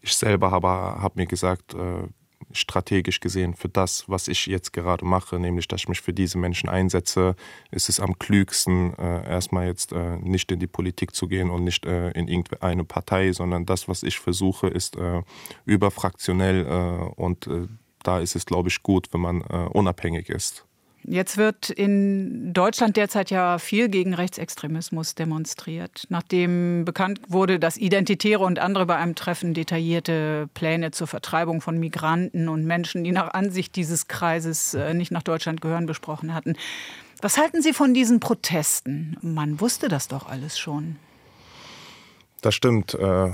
ich 0.00 0.14
selber 0.14 0.50
habe 0.50 0.68
hab 0.68 1.16
mir 1.16 1.26
gesagt, 1.26 1.74
äh, 1.74 2.08
strategisch 2.52 3.20
gesehen, 3.20 3.54
für 3.54 3.68
das, 3.68 4.04
was 4.08 4.26
ich 4.26 4.46
jetzt 4.46 4.72
gerade 4.72 5.04
mache, 5.04 5.38
nämlich 5.38 5.68
dass 5.68 5.82
ich 5.82 5.88
mich 5.88 6.00
für 6.00 6.14
diese 6.14 6.38
Menschen 6.38 6.68
einsetze, 6.68 7.36
ist 7.70 7.88
es 7.88 8.00
am 8.00 8.18
klügsten, 8.18 8.94
äh, 8.94 9.28
erstmal 9.28 9.66
jetzt 9.66 9.92
äh, 9.92 10.16
nicht 10.18 10.50
in 10.50 10.58
die 10.58 10.66
Politik 10.66 11.14
zu 11.14 11.28
gehen 11.28 11.50
und 11.50 11.64
nicht 11.64 11.84
in 11.84 12.28
irgendeine 12.28 12.84
Partei, 12.84 13.32
sondern 13.32 13.66
das, 13.66 13.88
was 13.88 14.02
ich 14.02 14.18
versuche, 14.18 14.68
ist 14.68 14.96
überfraktionell 15.64 16.64
und 17.16 17.48
da 18.02 18.20
ist 18.20 18.36
es, 18.36 18.46
glaube 18.46 18.68
ich, 18.68 18.82
gut, 18.82 19.12
wenn 19.12 19.20
man 19.20 19.42
unabhängig 19.42 20.28
ist. 20.28 20.67
Jetzt 21.10 21.38
wird 21.38 21.70
in 21.70 22.52
Deutschland 22.52 22.98
derzeit 22.98 23.30
ja 23.30 23.58
viel 23.58 23.88
gegen 23.88 24.12
Rechtsextremismus 24.12 25.14
demonstriert. 25.14 26.04
Nachdem 26.10 26.84
bekannt 26.84 27.20
wurde, 27.28 27.58
dass 27.58 27.78
Identitäre 27.78 28.44
und 28.44 28.58
andere 28.58 28.84
bei 28.84 28.96
einem 28.96 29.14
Treffen 29.14 29.54
detaillierte 29.54 30.50
Pläne 30.52 30.90
zur 30.90 31.06
Vertreibung 31.06 31.62
von 31.62 31.78
Migranten 31.78 32.50
und 32.50 32.66
Menschen, 32.66 33.04
die 33.04 33.12
nach 33.12 33.32
Ansicht 33.32 33.74
dieses 33.76 34.06
Kreises 34.06 34.74
äh, 34.74 34.92
nicht 34.92 35.10
nach 35.10 35.22
Deutschland 35.22 35.62
gehören, 35.62 35.86
besprochen 35.86 36.34
hatten. 36.34 36.56
Was 37.22 37.38
halten 37.38 37.62
Sie 37.62 37.72
von 37.72 37.94
diesen 37.94 38.20
Protesten? 38.20 39.16
Man 39.22 39.60
wusste 39.60 39.88
das 39.88 40.08
doch 40.08 40.28
alles 40.28 40.58
schon. 40.58 40.96
Das 42.42 42.54
stimmt. 42.54 42.92
Äh, 42.92 43.30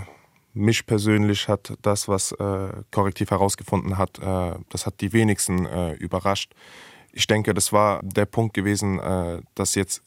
mich 0.52 0.86
persönlich 0.86 1.48
hat 1.48 1.72
das, 1.82 2.06
was 2.06 2.30
äh, 2.30 2.68
Korrektiv 2.92 3.32
herausgefunden 3.32 3.98
hat, 3.98 4.20
das 4.68 4.86
hat 4.86 5.00
die 5.00 5.12
wenigsten 5.12 5.66
überrascht 5.98 6.52
ich 7.14 7.26
denke, 7.26 7.54
das 7.54 7.72
war 7.72 8.00
der 8.02 8.26
Punkt 8.26 8.54
gewesen, 8.54 8.98
äh, 8.98 9.40
dass 9.54 9.74
jetzt 9.74 10.02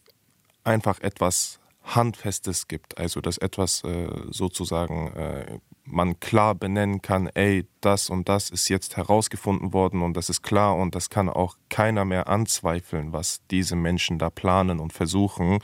einfach 0.63 0.99
etwas 0.99 1.59
Handfestes 1.83 2.67
gibt, 2.67 2.97
also 2.97 3.21
dass 3.21 3.37
etwas 3.37 3.83
äh, 3.85 4.09
sozusagen 4.29 5.13
äh, 5.13 5.59
man 5.85 6.19
klar 6.19 6.53
benennen 6.53 7.01
kann, 7.01 7.27
ey, 7.27 7.65
das 7.79 8.09
und 8.09 8.27
das 8.27 8.49
ist 8.49 8.67
jetzt 8.67 8.97
herausgefunden 8.97 9.71
worden 9.71 10.01
und 10.01 10.17
das 10.17 10.29
ist 10.29 10.41
klar 10.41 10.75
und 10.75 10.95
das 10.95 11.09
kann 11.09 11.29
auch 11.29 11.55
keiner 11.69 12.03
mehr 12.03 12.27
anzweifeln, 12.27 13.13
was 13.13 13.39
diese 13.49 13.77
Menschen 13.77 14.19
da 14.19 14.29
planen 14.29 14.81
und 14.81 14.91
versuchen. 14.91 15.59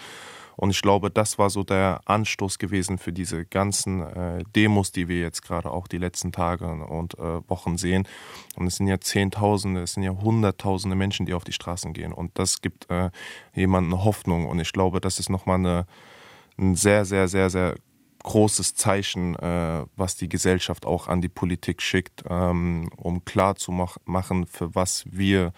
Und 0.56 0.70
ich 0.72 0.82
glaube, 0.82 1.10
das 1.10 1.38
war 1.38 1.50
so 1.50 1.64
der 1.64 2.02
Anstoß 2.06 2.60
gewesen 2.60 2.98
für 2.98 3.12
diese 3.12 3.46
ganzen 3.46 4.02
äh, 4.02 4.44
Demos, 4.56 4.92
die 4.92 5.08
wir 5.08 5.20
jetzt 5.20 5.42
gerade 5.42 5.72
auch 5.72 5.88
die 5.88 5.98
letzten 5.98 6.32
Tage 6.32 6.68
und 6.68 7.18
äh, 7.18 7.50
Wochen 7.50 7.78
sehen. 7.78 8.08
Und 8.56 8.68
es 8.68 8.78
sind 8.78 8.88
ja 8.88 9.00
Zehntausende, 9.00 9.82
es 9.82 9.94
sind 9.94 10.04
ja 10.04 10.12
Hunderttausende 10.12 10.96
Menschen, 10.96 11.26
die 11.26 11.34
auf 11.34 11.44
die 11.44 11.54
Straßen 11.54 11.94
gehen. 11.94 12.14
Und 12.14 12.38
das 12.38 12.62
gibt 12.62 12.90
äh, 12.90 13.10
jemandem 13.54 14.04
Hoffnung. 14.04 14.48
Und 14.48 14.60
ich 14.60 14.74
glaube, 14.74 15.02
das 15.02 15.20
ist 15.20 15.30
nochmal 15.30 15.58
eine, 15.58 15.86
ein 16.58 16.76
sehr, 16.76 17.06
sehr, 17.06 17.28
sehr, 17.28 17.50
sehr 17.50 17.76
großes 18.24 18.76
Zeichen, 18.76 19.36
äh, 19.36 19.86
was 19.96 20.16
die 20.16 20.30
Gesellschaft 20.30 20.86
auch 20.86 21.08
an 21.08 21.22
die 21.22 21.30
Politik 21.30 21.82
schickt, 21.82 22.24
ähm, 22.30 22.90
um 22.96 23.26
klar 23.26 23.56
zu 23.56 23.72
mach 23.72 23.98
machen, 24.06 24.48
für 24.48 24.74
was 24.74 25.06
wir 25.10 25.52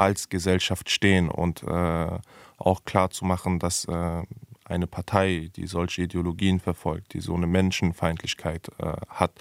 als 0.00 0.28
Gesellschaft 0.28 0.90
stehen 0.90 1.28
und 1.28 1.62
äh, 1.62 2.18
auch 2.58 2.84
klar 2.84 3.10
zu 3.10 3.24
machen, 3.24 3.58
dass 3.58 3.84
äh, 3.84 4.22
eine 4.64 4.86
Partei, 4.86 5.50
die 5.56 5.66
solche 5.66 6.02
Ideologien 6.02 6.60
verfolgt, 6.60 7.12
die 7.12 7.20
so 7.20 7.34
eine 7.34 7.46
Menschenfeindlichkeit 7.46 8.68
äh, 8.78 8.92
hat, 9.08 9.32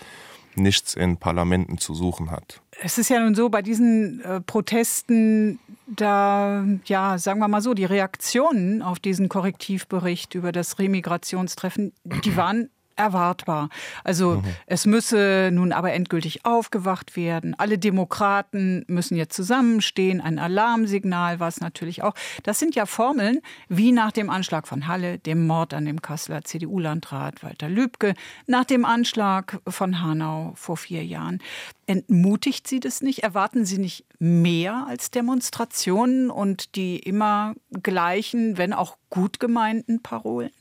nichts 0.56 0.96
in 0.96 1.18
Parlamenten 1.18 1.78
zu 1.78 1.94
suchen 1.94 2.32
hat. 2.32 2.62
Es 2.82 2.98
ist 2.98 3.10
ja 3.10 3.20
nun 3.20 3.36
so, 3.36 3.50
bei 3.50 3.62
diesen 3.62 4.22
äh, 4.22 4.42
Protesten, 4.42 5.60
da, 5.88 6.66
ja, 6.86 7.18
sagen 7.18 7.40
wir 7.40 7.48
mal 7.48 7.62
so, 7.62 7.74
die 7.74 7.86
Reaktionen 7.86 8.82
auf 8.82 9.00
diesen 9.00 9.30
Korrektivbericht 9.30 10.36
über 10.36 10.52
das 10.52 10.80
Remigrationstreffen, 10.80 11.94
die 12.04 12.36
waren 12.36 12.70
erwartbar. 13.00 13.70
Also 14.04 14.36
mhm. 14.36 14.44
es 14.68 14.86
müsse 14.86 15.50
nun 15.52 15.72
aber 15.72 15.94
endgültig 15.94 16.46
aufgewacht 16.46 17.16
werden. 17.16 17.56
Alle 17.58 17.78
Demokraten 17.80 18.84
müssen 18.88 19.16
jetzt 19.16 19.36
zusammenstehen. 19.36 20.22
Ein 20.22 20.38
Alarmsignal 20.38 21.40
war 21.40 21.48
es 21.48 21.62
natürlich 21.62 22.04
auch. 22.04 22.14
Das 22.44 22.60
sind 22.60 22.76
ja 22.76 22.86
Formeln 22.86 23.40
wie 23.70 23.92
nach 23.92 24.12
dem 24.12 24.30
Anschlag 24.30 24.68
von 24.68 24.88
Halle, 24.88 25.18
dem 25.18 25.48
Mord 25.48 25.74
an 25.74 25.86
dem 25.86 26.02
Kasseler 26.02 26.44
CDU-Landrat 26.44 27.42
Walter 27.42 27.70
Lübcke, 27.70 28.14
nach 28.46 28.66
dem 28.66 28.84
Anschlag 28.84 29.60
von 29.68 30.02
Hanau 30.02 30.52
vor 30.56 30.78
vier 30.78 31.04
Jahren. 31.06 31.40
Entmutigt 31.88 32.68
Sie 32.68 32.80
das 32.80 33.02
nicht? 33.02 33.24
Erwarten 33.24 33.66
Sie 33.66 33.78
nicht 33.78 34.06
mehr 34.20 34.86
als 34.88 35.10
Demonstrationen 35.10 36.30
und 36.30 36.76
die 36.76 37.00
immer 37.00 37.56
gleichen, 37.82 38.58
wenn 38.58 38.74
auch 38.74 38.98
gut 39.10 39.40
gemeinten 39.40 40.02
Parolen? 40.04 40.52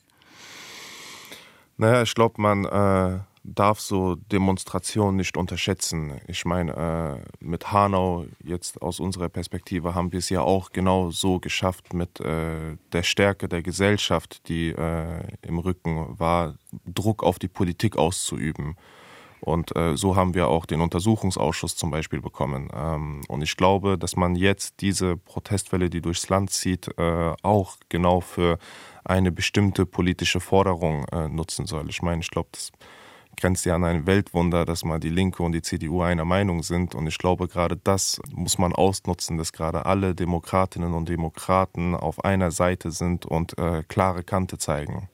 Naja, 1.80 2.02
ich 2.02 2.14
glaube, 2.14 2.42
man 2.42 2.64
äh, 2.64 3.20
darf 3.44 3.78
so 3.78 4.16
Demonstrationen 4.16 5.14
nicht 5.16 5.36
unterschätzen. 5.36 6.20
Ich 6.26 6.44
meine, 6.44 7.22
äh, 7.22 7.44
mit 7.44 7.70
Hanau, 7.70 8.26
jetzt 8.42 8.82
aus 8.82 8.98
unserer 8.98 9.28
Perspektive, 9.28 9.94
haben 9.94 10.10
wir 10.10 10.18
es 10.18 10.28
ja 10.28 10.40
auch 10.40 10.70
genau 10.70 11.10
so 11.10 11.38
geschafft 11.38 11.94
mit 11.94 12.18
äh, 12.18 12.76
der 12.92 13.02
Stärke 13.04 13.48
der 13.48 13.62
Gesellschaft, 13.62 14.48
die 14.48 14.70
äh, 14.70 15.22
im 15.42 15.60
Rücken 15.60 16.18
war, 16.18 16.56
Druck 16.84 17.22
auf 17.22 17.38
die 17.38 17.48
Politik 17.48 17.96
auszuüben. 17.96 18.76
Und 19.40 19.74
äh, 19.76 19.96
so 19.96 20.16
haben 20.16 20.34
wir 20.34 20.48
auch 20.48 20.66
den 20.66 20.80
Untersuchungsausschuss 20.80 21.76
zum 21.76 21.90
Beispiel 21.90 22.20
bekommen. 22.20 22.68
Ähm, 22.74 23.22
und 23.28 23.42
ich 23.42 23.56
glaube, 23.56 23.98
dass 23.98 24.16
man 24.16 24.34
jetzt 24.34 24.80
diese 24.80 25.16
Protestwelle, 25.16 25.90
die 25.90 26.00
durchs 26.00 26.28
Land 26.28 26.50
zieht, 26.50 26.88
äh, 26.98 27.34
auch 27.42 27.76
genau 27.88 28.20
für 28.20 28.58
eine 29.04 29.32
bestimmte 29.32 29.86
politische 29.86 30.40
Forderung 30.40 31.06
äh, 31.12 31.28
nutzen 31.28 31.66
soll. 31.66 31.88
Ich 31.88 32.02
meine, 32.02 32.20
ich 32.20 32.30
glaube, 32.30 32.48
das 32.52 32.72
grenzt 33.38 33.64
ja 33.64 33.76
an 33.76 33.84
ein 33.84 34.06
Weltwunder, 34.06 34.64
dass 34.64 34.84
mal 34.84 34.98
die 34.98 35.08
Linke 35.08 35.42
und 35.42 35.52
die 35.52 35.62
CDU 35.62 36.02
einer 36.02 36.24
Meinung 36.24 36.62
sind. 36.62 36.94
Und 36.94 37.06
ich 37.06 37.18
glaube, 37.18 37.48
gerade 37.48 37.76
das 37.76 38.20
muss 38.32 38.58
man 38.58 38.72
ausnutzen, 38.72 39.38
dass 39.38 39.52
gerade 39.52 39.86
alle 39.86 40.14
Demokratinnen 40.14 40.92
und 40.92 41.08
Demokraten 41.08 41.94
auf 41.94 42.24
einer 42.24 42.50
Seite 42.50 42.90
sind 42.90 43.24
und 43.24 43.56
äh, 43.58 43.84
klare 43.86 44.24
Kante 44.24 44.58
zeigen. 44.58 45.08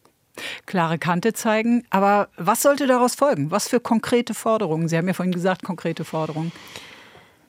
Klare 0.66 0.98
Kante 0.98 1.32
zeigen. 1.32 1.84
Aber 1.90 2.28
was 2.36 2.62
sollte 2.62 2.86
daraus 2.86 3.14
folgen? 3.14 3.50
Was 3.50 3.68
für 3.68 3.80
konkrete 3.80 4.34
Forderungen? 4.34 4.88
Sie 4.88 4.96
haben 4.96 5.06
ja 5.06 5.14
vorhin 5.14 5.32
gesagt, 5.32 5.62
konkrete 5.62 6.04
Forderungen. 6.04 6.52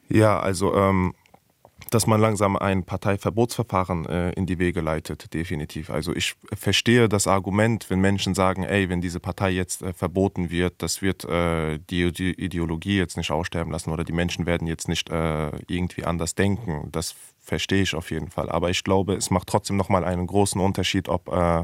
Ja, 0.10 0.40
also 0.40 0.76
ähm, 0.76 1.16
dass 1.92 2.08
man 2.08 2.20
langsam 2.20 2.56
ein 2.58 2.84
Parteiverbotsverfahren 2.84 4.06
äh, 4.06 4.32
in 4.32 4.46
die 4.46 4.60
Wege 4.60 4.82
leitet, 4.82 5.34
definitiv. 5.34 5.90
Also 5.90 6.16
ich 6.16 6.36
verstehe 6.54 7.08
das 7.08 7.28
Argument, 7.28 7.90
wenn 7.90 8.00
Menschen 8.00 8.34
sagen, 8.34 8.64
ey, 8.64 8.90
wenn 8.90 9.02
diese 9.02 9.20
Partei 9.20 9.52
jetzt 9.52 9.82
äh, 9.82 9.94
verboten 9.94 10.50
wird, 10.50 10.82
das 10.82 11.02
wird 11.02 11.26
äh, 11.26 11.80
die, 11.90 12.12
die, 12.12 12.32
Ideologie 12.32 12.98
jetzt 12.98 13.18
nicht 13.18 13.32
aussterben 13.32 13.72
lassen 13.72 13.92
oder 13.92 14.04
die 14.04 14.14
Menschen 14.14 14.46
werden 14.46 14.68
jetzt 14.68 14.88
nicht 14.88 15.10
äh, 15.10 15.52
irgendwie 15.68 16.06
anders 16.06 16.36
denken. 16.36 16.90
Das 16.92 17.16
verstehe 17.40 17.84
ich 17.84 17.94
auf 17.94 18.12
jeden 18.12 18.30
Fall. 18.30 18.50
Aber 18.50 18.70
ich 18.70 18.84
glaube, 18.84 19.14
es 19.14 19.30
macht 19.30 19.48
trotzdem 19.48 19.78
nochmal 19.78 20.04
einen 20.04 20.28
großen 20.28 20.60
Unterschied, 20.60 21.08
ob, 21.08 21.32
äh, 21.32 21.64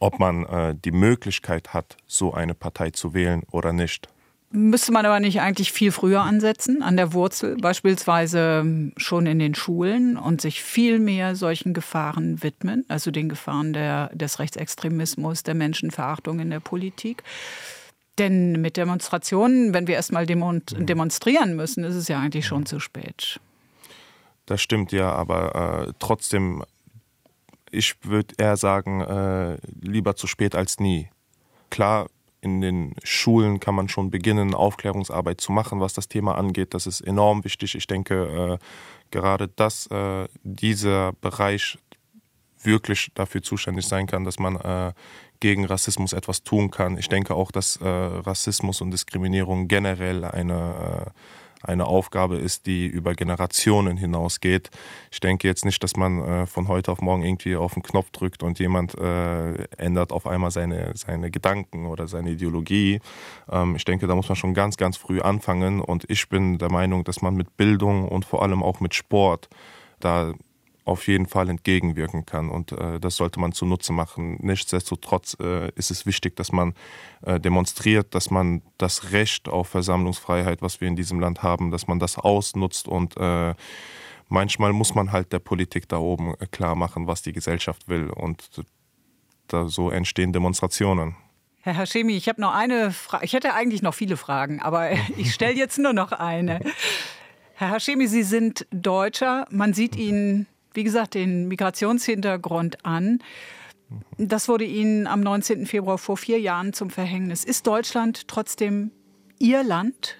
ob 0.00 0.18
man 0.18 0.44
äh, 0.46 0.74
die 0.74 0.92
Möglichkeit 0.92 1.74
hat, 1.74 1.96
so 2.06 2.34
eine 2.34 2.54
Partei 2.54 2.90
zu 2.90 3.14
wählen 3.14 3.42
oder 3.50 3.72
nicht. 3.72 4.08
Müsste 4.50 4.92
man 4.92 5.04
aber 5.04 5.18
nicht 5.18 5.40
eigentlich 5.40 5.72
viel 5.72 5.90
früher 5.90 6.22
ansetzen, 6.22 6.80
an 6.82 6.96
der 6.96 7.12
Wurzel, 7.12 7.56
beispielsweise 7.56 8.92
schon 8.96 9.26
in 9.26 9.40
den 9.40 9.56
Schulen 9.56 10.16
und 10.16 10.40
sich 10.40 10.62
viel 10.62 11.00
mehr 11.00 11.34
solchen 11.34 11.74
Gefahren 11.74 12.42
widmen, 12.42 12.84
also 12.88 13.10
den 13.10 13.28
Gefahren 13.28 13.72
der, 13.72 14.08
des 14.14 14.38
Rechtsextremismus, 14.38 15.42
der 15.42 15.54
Menschenverachtung 15.54 16.38
in 16.38 16.50
der 16.50 16.60
Politik? 16.60 17.24
Denn 18.18 18.60
mit 18.60 18.76
Demonstrationen, 18.76 19.74
wenn 19.74 19.88
wir 19.88 19.96
erstmal 19.96 20.26
demonstrieren 20.26 21.56
müssen, 21.56 21.84
ist 21.84 21.96
es 21.96 22.08
ja 22.08 22.18
eigentlich 22.18 22.46
schon 22.46 22.64
zu 22.64 22.80
spät. 22.80 23.40
Das 24.46 24.62
stimmt 24.62 24.92
ja, 24.92 25.12
aber 25.12 25.88
äh, 25.88 25.92
trotzdem, 25.98 26.62
ich 27.70 27.96
würde 28.02 28.34
eher 28.38 28.56
sagen, 28.56 29.00
äh, 29.00 29.58
lieber 29.80 30.16
zu 30.16 30.26
spät 30.26 30.54
als 30.54 30.78
nie. 30.78 31.08
Klar, 31.70 32.08
in 32.40 32.60
den 32.60 32.94
Schulen 33.02 33.60
kann 33.60 33.74
man 33.74 33.88
schon 33.88 34.10
beginnen, 34.10 34.54
Aufklärungsarbeit 34.54 35.40
zu 35.40 35.52
machen, 35.52 35.80
was 35.80 35.94
das 35.94 36.08
Thema 36.08 36.36
angeht. 36.36 36.74
Das 36.74 36.86
ist 36.86 37.00
enorm 37.00 37.44
wichtig. 37.44 37.74
Ich 37.74 37.86
denke, 37.86 38.58
äh, 38.60 38.64
gerade 39.10 39.48
dass 39.48 39.86
äh, 39.88 40.28
dieser 40.42 41.12
Bereich 41.14 41.78
wirklich 42.62 43.10
dafür 43.14 43.42
zuständig 43.42 43.86
sein 43.86 44.06
kann, 44.06 44.24
dass 44.24 44.38
man 44.38 44.56
äh, 44.56 44.92
gegen 45.40 45.64
Rassismus 45.64 46.12
etwas 46.12 46.42
tun 46.42 46.70
kann. 46.70 46.98
Ich 46.98 47.08
denke 47.08 47.34
auch, 47.34 47.50
dass 47.50 47.76
äh, 47.76 47.86
Rassismus 47.86 48.80
und 48.80 48.90
Diskriminierung 48.90 49.68
generell 49.68 50.24
eine 50.24 51.06
äh, 51.06 51.10
eine 51.62 51.86
Aufgabe 51.86 52.36
ist, 52.36 52.66
die 52.66 52.86
über 52.86 53.14
Generationen 53.14 53.96
hinausgeht. 53.96 54.70
Ich 55.10 55.20
denke 55.20 55.48
jetzt 55.48 55.64
nicht, 55.64 55.82
dass 55.82 55.96
man 55.96 56.22
äh, 56.22 56.46
von 56.46 56.68
heute 56.68 56.92
auf 56.92 57.00
morgen 57.00 57.22
irgendwie 57.22 57.56
auf 57.56 57.74
den 57.74 57.82
Knopf 57.82 58.10
drückt 58.10 58.42
und 58.42 58.58
jemand 58.58 58.96
äh, 58.98 59.64
ändert 59.76 60.12
auf 60.12 60.26
einmal 60.26 60.50
seine, 60.50 60.92
seine 60.94 61.30
Gedanken 61.30 61.86
oder 61.86 62.06
seine 62.08 62.30
Ideologie. 62.30 63.00
Ähm, 63.50 63.76
ich 63.76 63.84
denke, 63.84 64.06
da 64.06 64.14
muss 64.14 64.28
man 64.28 64.36
schon 64.36 64.54
ganz, 64.54 64.76
ganz 64.76 64.96
früh 64.96 65.20
anfangen 65.20 65.80
und 65.80 66.04
ich 66.08 66.28
bin 66.28 66.58
der 66.58 66.70
Meinung, 66.70 67.04
dass 67.04 67.22
man 67.22 67.34
mit 67.34 67.56
Bildung 67.56 68.08
und 68.08 68.24
vor 68.24 68.42
allem 68.42 68.62
auch 68.62 68.80
mit 68.80 68.94
Sport 68.94 69.48
da 70.00 70.34
auf 70.86 71.08
jeden 71.08 71.26
Fall 71.26 71.50
entgegenwirken 71.50 72.24
kann. 72.24 72.48
Und 72.48 72.72
äh, 72.72 72.98
das 73.00 73.16
sollte 73.16 73.40
man 73.40 73.52
zunutze 73.52 73.92
machen. 73.92 74.38
Nichtsdestotrotz 74.40 75.36
äh, 75.40 75.70
ist 75.72 75.90
es 75.90 76.06
wichtig, 76.06 76.36
dass 76.36 76.52
man 76.52 76.74
äh, 77.22 77.40
demonstriert, 77.40 78.14
dass 78.14 78.30
man 78.30 78.62
das 78.78 79.12
Recht 79.12 79.48
auf 79.48 79.68
Versammlungsfreiheit, 79.68 80.62
was 80.62 80.80
wir 80.80 80.88
in 80.88 80.96
diesem 80.96 81.20
Land 81.20 81.42
haben, 81.42 81.70
dass 81.70 81.88
man 81.88 81.98
das 81.98 82.16
ausnutzt 82.16 82.88
und 82.88 83.16
äh, 83.16 83.54
manchmal 84.28 84.72
muss 84.72 84.94
man 84.94 85.12
halt 85.12 85.32
der 85.32 85.40
Politik 85.40 85.88
da 85.88 85.98
oben 85.98 86.34
äh, 86.34 86.46
klar 86.46 86.76
machen, 86.76 87.06
was 87.06 87.22
die 87.22 87.32
Gesellschaft 87.32 87.88
will. 87.88 88.08
Und 88.08 88.48
da 89.48 89.68
so 89.68 89.90
entstehen 89.90 90.32
Demonstrationen. 90.32 91.16
Herr 91.62 91.76
Hashemi, 91.76 92.16
ich 92.16 92.28
habe 92.28 92.40
noch 92.40 92.54
eine 92.54 92.92
Frage. 92.92 93.24
Ich 93.24 93.32
hätte 93.32 93.54
eigentlich 93.54 93.82
noch 93.82 93.94
viele 93.94 94.16
Fragen, 94.16 94.62
aber 94.62 94.92
ich 95.16 95.34
stelle 95.34 95.54
jetzt 95.54 95.78
nur 95.78 95.92
noch 95.92 96.12
eine. 96.12 96.60
Herr 97.54 97.72
Hashemi, 97.72 98.06
Sie 98.06 98.22
sind 98.22 98.66
Deutscher. 98.70 99.46
Man 99.50 99.74
sieht 99.74 99.96
Ihnen 99.96 100.46
wie 100.76 100.84
gesagt, 100.84 101.14
den 101.14 101.48
Migrationshintergrund 101.48 102.84
an. 102.84 103.18
Das 104.18 104.48
wurde 104.48 104.64
Ihnen 104.64 105.06
am 105.06 105.20
19. 105.20 105.66
Februar 105.66 105.98
vor 105.98 106.16
vier 106.16 106.40
Jahren 106.40 106.72
zum 106.72 106.90
Verhängnis. 106.90 107.44
Ist 107.44 107.66
Deutschland 107.66 108.28
trotzdem 108.28 108.90
Ihr 109.38 109.62
Land? 109.62 110.16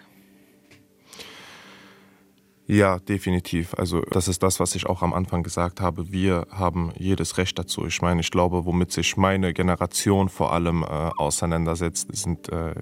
Ja, 2.68 2.98
definitiv. 2.98 3.74
Also 3.74 4.00
das 4.10 4.26
ist 4.26 4.42
das, 4.42 4.58
was 4.58 4.74
ich 4.74 4.86
auch 4.86 5.02
am 5.02 5.12
Anfang 5.12 5.44
gesagt 5.44 5.80
habe. 5.80 6.10
Wir 6.10 6.48
haben 6.50 6.92
jedes 6.96 7.38
Recht 7.38 7.58
dazu. 7.58 7.86
Ich 7.86 8.02
meine, 8.02 8.20
ich 8.20 8.30
glaube, 8.32 8.64
womit 8.64 8.90
sich 8.90 9.16
meine 9.16 9.52
Generation 9.52 10.28
vor 10.28 10.52
allem 10.52 10.82
äh, 10.82 10.86
auseinandersetzt, 10.86 12.08
sind 12.16 12.48
äh, 12.48 12.74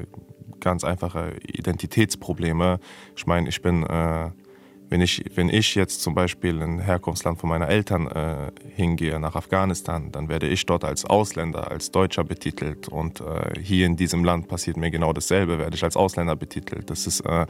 ganz 0.61 0.85
einfache 0.85 1.37
Identitätsprobleme. 1.47 2.81
Ich 3.15 3.27
meine, 3.27 3.49
ich 3.51 3.61
bin 3.61 3.83
äh, 3.83 4.31
wenn 4.95 5.01
ich, 5.01 5.25
wenn 5.35 5.49
ich 5.49 5.75
jetzt 5.75 6.03
zum 6.03 6.15
Beispiel 6.15 6.63
in 6.63 6.79
Herkunftsland 6.79 7.41
von 7.41 7.49
meiner 7.49 7.69
Eltern 7.69 8.07
äh, 8.07 8.53
hingehe, 8.77 9.19
nach 9.19 9.35
Afghanistan, 9.35 10.13
dann 10.13 10.29
werde 10.29 10.47
ich 10.47 10.67
dort 10.67 10.85
als 10.85 11.05
Ausländer, 11.05 11.69
als 11.69 11.91
Deutscher 11.91 12.23
betitelt. 12.23 12.87
Und 12.87 13.21
äh, 13.21 13.61
hier 13.61 13.87
in 13.87 13.97
diesem 13.97 14.23
Land 14.23 14.47
passiert 14.47 14.77
mir 14.77 14.93
genau 14.93 15.13
dasselbe, 15.13 15.59
werde 15.59 15.75
ich 15.75 15.83
als 15.83 15.97
Ausländer 15.97 16.37
betitelt. 16.37 16.91
Das 16.91 17.09
ist 17.09 17.23
äh, 17.23 17.47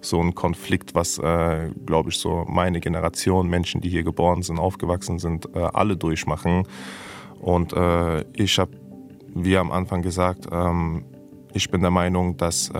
so 0.00 0.18
ein 0.18 0.34
Konflikt, 0.34 0.94
was, 0.94 1.18
äh, 1.18 1.68
glaube 1.84 2.08
ich, 2.08 2.16
so 2.16 2.46
meine 2.48 2.80
Generation, 2.80 3.50
Menschen, 3.50 3.82
die 3.82 3.90
hier 3.90 4.02
geboren 4.02 4.40
sind, 4.40 4.58
aufgewachsen 4.58 5.18
sind, 5.18 5.44
äh, 5.54 5.58
alle 5.58 5.94
durchmachen. 5.94 6.66
Und 7.38 7.74
äh, 7.74 8.22
ich 8.32 8.58
habe, 8.58 8.72
wie 9.34 9.58
am 9.58 9.72
Anfang 9.72 10.00
gesagt, 10.00 10.46
ähm, 10.50 11.04
ich 11.52 11.70
bin 11.70 11.82
der 11.82 11.90
Meinung, 11.90 12.38
dass 12.38 12.72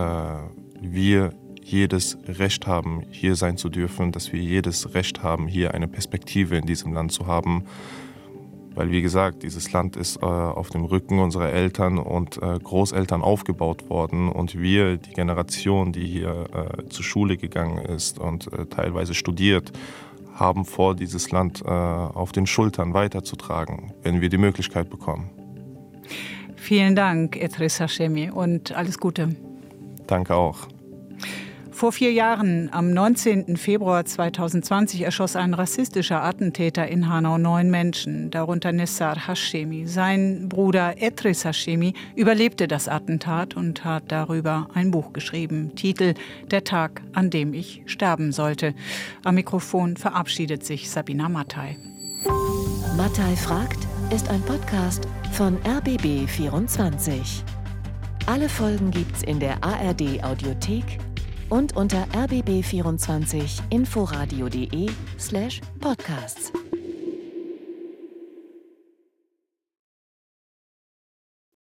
wir 0.81 1.31
jedes 1.71 2.17
Recht 2.27 2.67
haben, 2.67 3.03
hier 3.11 3.35
sein 3.35 3.57
zu 3.57 3.69
dürfen, 3.69 4.11
dass 4.11 4.33
wir 4.33 4.41
jedes 4.41 4.93
Recht 4.93 5.23
haben, 5.23 5.47
hier 5.47 5.73
eine 5.73 5.87
Perspektive 5.87 6.57
in 6.57 6.65
diesem 6.65 6.93
Land 6.93 7.11
zu 7.11 7.27
haben. 7.27 7.65
Weil, 8.75 8.91
wie 8.91 9.01
gesagt, 9.01 9.43
dieses 9.43 9.71
Land 9.71 9.95
ist 9.95 10.21
äh, 10.21 10.25
auf 10.25 10.69
dem 10.69 10.85
Rücken 10.85 11.19
unserer 11.19 11.51
Eltern 11.51 11.97
und 11.97 12.37
äh, 12.37 12.59
Großeltern 12.59 13.21
aufgebaut 13.21 13.89
worden. 13.89 14.29
Und 14.29 14.57
wir, 14.59 14.97
die 14.97 15.11
Generation, 15.11 15.91
die 15.91 16.05
hier 16.05 16.45
äh, 16.53 16.87
zur 16.87 17.03
Schule 17.03 17.35
gegangen 17.35 17.83
ist 17.83 18.19
und 18.19 18.51
äh, 18.53 18.67
teilweise 18.67 19.13
studiert, 19.13 19.71
haben 20.33 20.65
vor, 20.65 20.95
dieses 20.95 21.31
Land 21.31 21.61
äh, 21.65 21.67
auf 21.67 22.31
den 22.31 22.47
Schultern 22.47 22.93
weiterzutragen, 22.93 23.91
wenn 24.01 24.21
wir 24.21 24.29
die 24.29 24.37
Möglichkeit 24.37 24.89
bekommen. 24.89 25.29
Vielen 26.55 26.95
Dank, 26.95 27.35
Edris 27.35 27.79
Hashemi, 27.79 28.29
und 28.29 28.71
alles 28.71 28.97
Gute. 28.99 29.35
Danke 30.07 30.35
auch. 30.35 30.67
Vor 31.79 31.93
vier 31.93 32.11
Jahren, 32.11 32.67
am 32.73 32.91
19. 32.91 33.55
Februar 33.55 34.03
2020, 34.03 35.03
erschoss 35.03 35.37
ein 35.37 35.53
rassistischer 35.53 36.21
Attentäter 36.21 36.85
in 36.89 37.07
Hanau 37.07 37.37
neun 37.37 37.71
Menschen, 37.71 38.31
darunter 38.31 38.73
Nessar 38.73 39.29
Hashemi. 39.29 39.87
Sein 39.87 40.49
Bruder 40.49 41.01
Etris 41.01 41.45
Hashemi 41.45 41.93
überlebte 42.17 42.67
das 42.67 42.89
Attentat 42.89 43.55
und 43.55 43.85
hat 43.85 44.11
darüber 44.11 44.67
ein 44.73 44.91
Buch 44.91 45.13
geschrieben. 45.13 45.73
Titel 45.77 46.15
Der 46.51 46.65
Tag, 46.65 47.01
an 47.13 47.29
dem 47.29 47.53
ich 47.53 47.81
sterben 47.85 48.33
sollte. 48.33 48.75
Am 49.23 49.35
Mikrofon 49.35 49.95
verabschiedet 49.95 50.65
sich 50.65 50.89
Sabina 50.89 51.29
Mattei. 51.29 51.77
Mattei 52.97 53.37
fragt 53.37 53.87
ist 54.13 54.29
ein 54.29 54.41
Podcast 54.41 55.07
von 55.31 55.57
RBB24. 55.59 57.41
Alle 58.25 58.49
Folgen 58.49 58.91
gibt's 58.91 59.23
in 59.23 59.39
der 59.39 59.63
ARD 59.63 60.21
Audiothek 60.25 60.99
und 61.49 61.75
unter 61.75 62.05
rbb24inforadio.de 62.13 64.89
slash 65.17 65.61
podcasts. 65.79 66.53